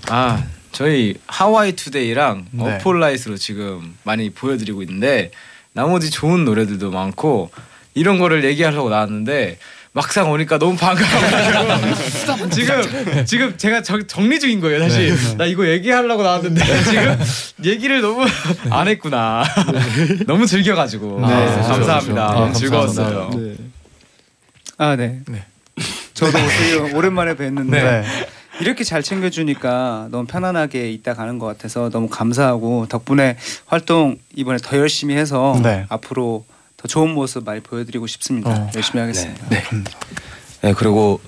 아 0.08 0.44
저희 0.72 1.14
How 1.28 1.72
R 1.76 1.83
U 1.83 1.89
Today랑 1.89 2.46
네. 2.50 2.76
Up 2.76 2.85
All 2.85 2.98
Night으로 2.98 3.36
지금 3.36 3.96
많이 4.02 4.30
보여드리고 4.30 4.82
있는데 4.82 5.30
나머지 5.74 6.10
좋은 6.10 6.44
노래들도 6.44 6.90
많고 6.90 7.50
이런 7.94 8.18
거를 8.18 8.44
얘기하려고 8.44 8.90
나왔는데 8.90 9.58
막상 9.94 10.30
오니까 10.30 10.58
너무 10.58 10.76
반가워가지고 10.76 12.48
지금 12.50 13.24
지금 13.26 13.58
제가 13.58 13.82
정, 13.82 14.06
정리 14.06 14.40
중인 14.40 14.60
거예요 14.60 14.80
사실 14.80 15.14
나 15.36 15.44
이거 15.44 15.68
얘기하려고 15.68 16.22
나왔는데 16.22 16.64
지금 16.84 17.18
얘기를 17.64 18.00
너무 18.00 18.24
안 18.70 18.88
했구나 18.88 19.44
너무 20.26 20.46
즐겨가지고 20.46 21.20
네, 21.20 21.26
네, 21.26 21.44
그렇죠, 21.52 21.68
감사합니다 21.68 22.26
그렇죠. 22.26 22.42
아, 22.42 22.52
즐거웠어요 22.52 23.30
네. 23.34 23.54
아 24.78 24.96
네. 24.96 25.20
네. 25.28 25.44
저도 26.14 26.38
오랜만에 26.94 27.34
뵀는데 27.34 27.70
네. 27.70 28.04
이렇게 28.60 28.84
잘 28.84 29.02
챙겨주니까 29.02 30.08
너무 30.10 30.26
편안하게 30.26 30.90
있다 30.92 31.14
가는 31.14 31.38
것 31.38 31.46
같아서 31.46 31.90
너무 31.90 32.08
감사하고 32.08 32.86
덕분에 32.88 33.36
활동 33.66 34.16
이번에 34.34 34.58
더 34.62 34.78
열심히 34.78 35.16
해서 35.16 35.58
네. 35.62 35.84
앞으로 35.88 36.44
더 36.82 36.88
좋은 36.88 37.14
모습 37.14 37.44
많이 37.44 37.60
보여드리고 37.60 38.06
싶습니다. 38.08 38.50
어. 38.50 38.70
열심히 38.74 39.00
하겠습니다. 39.00 39.46
네 40.62 40.74
그리고 40.74 41.20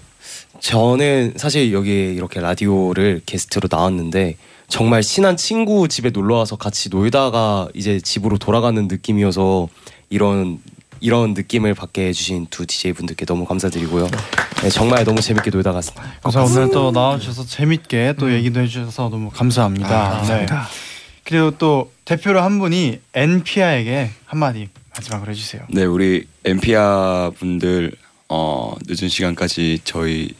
저는 0.60 1.34
사실 1.36 1.72
여기 1.72 1.90
이렇게 2.14 2.40
라디오를 2.40 3.22
게스트로 3.24 3.68
나왔는데 3.70 4.36
정말 4.66 5.02
친한 5.02 5.36
친구 5.36 5.86
집에 5.88 6.10
놀러 6.10 6.36
와서 6.36 6.56
같이 6.56 6.88
놀다가 6.88 7.68
이제 7.74 8.00
집으로 8.00 8.38
돌아가는 8.38 8.88
느낌이어서 8.88 9.68
이런 10.10 10.60
이런 11.00 11.34
느낌을 11.34 11.74
받게 11.74 12.08
해주신 12.08 12.46
두 12.50 12.66
DJ 12.66 12.94
분들께 12.94 13.26
너무 13.26 13.44
감사드리고요. 13.44 14.08
네, 14.62 14.70
정말 14.70 15.04
너무 15.04 15.20
재밌게 15.20 15.50
놀다 15.50 15.72
갔습니다. 15.72 16.02
그래서 16.22 16.44
오늘 16.44 16.70
또 16.70 16.90
나와주셔서 16.90 17.44
재밌게 17.44 18.14
또 18.18 18.32
얘기도 18.32 18.60
해주셔서 18.60 19.10
너무 19.10 19.30
감사합니다. 19.30 19.88
아, 19.88 20.10
감사합니다. 20.16 20.62
네. 20.62 20.94
그리고 21.24 21.50
또 21.58 21.92
대표로 22.06 22.40
한 22.40 22.58
분이 22.58 23.00
엔피아에게 23.12 24.10
한마디 24.24 24.68
마지막으로 24.96 25.30
해주세요. 25.32 25.62
네, 25.68 25.84
우리 25.84 26.26
엠피아 26.44 27.32
분들 27.38 27.92
어, 28.28 28.74
늦은 28.86 29.08
시간까지 29.08 29.80
저희 29.84 30.30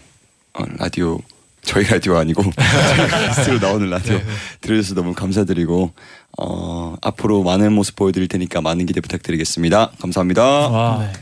어, 0.55 0.65
라디오 0.79 1.21
저희 1.63 1.85
라디오 1.85 2.17
아니고 2.17 2.43
저희 2.97 3.27
게스트로 3.27 3.59
나오는 3.59 3.89
라디오 3.91 4.21
들어주셔서 4.61 4.95
너무 4.95 5.15
감사드리고 5.15 5.93
어, 6.39 6.97
앞으로 7.03 7.43
많은 7.43 7.73
모습 7.73 7.97
보여드릴 7.97 8.29
테니까 8.29 8.61
많은 8.61 8.87
기대 8.87 9.01
부탁드리겠습니다. 9.01 9.93
감사합니다. 10.01 10.43
와. 10.43 10.99
네. 11.01 11.13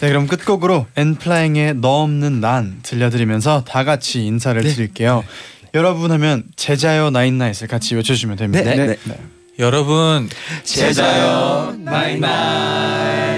네, 0.00 0.08
그럼 0.08 0.26
끝곡으로 0.26 0.86
엔플라잉의 0.96 1.74
너 1.76 2.02
없는 2.02 2.40
난 2.40 2.78
들려드리면서 2.82 3.64
다 3.64 3.84
같이 3.84 4.24
인사를 4.24 4.62
드릴게요. 4.62 5.24
여러분 5.74 6.10
하면 6.10 6.44
제자요 6.56 7.10
나인나잇을 7.10 7.68
같이 7.68 7.94
외쳐주시면 7.94 8.36
됩니다. 8.36 8.64
네, 8.74 8.96
네. 9.04 9.16
여러분 9.58 10.28
제자요 10.64 11.74
나인나잇 11.78 13.29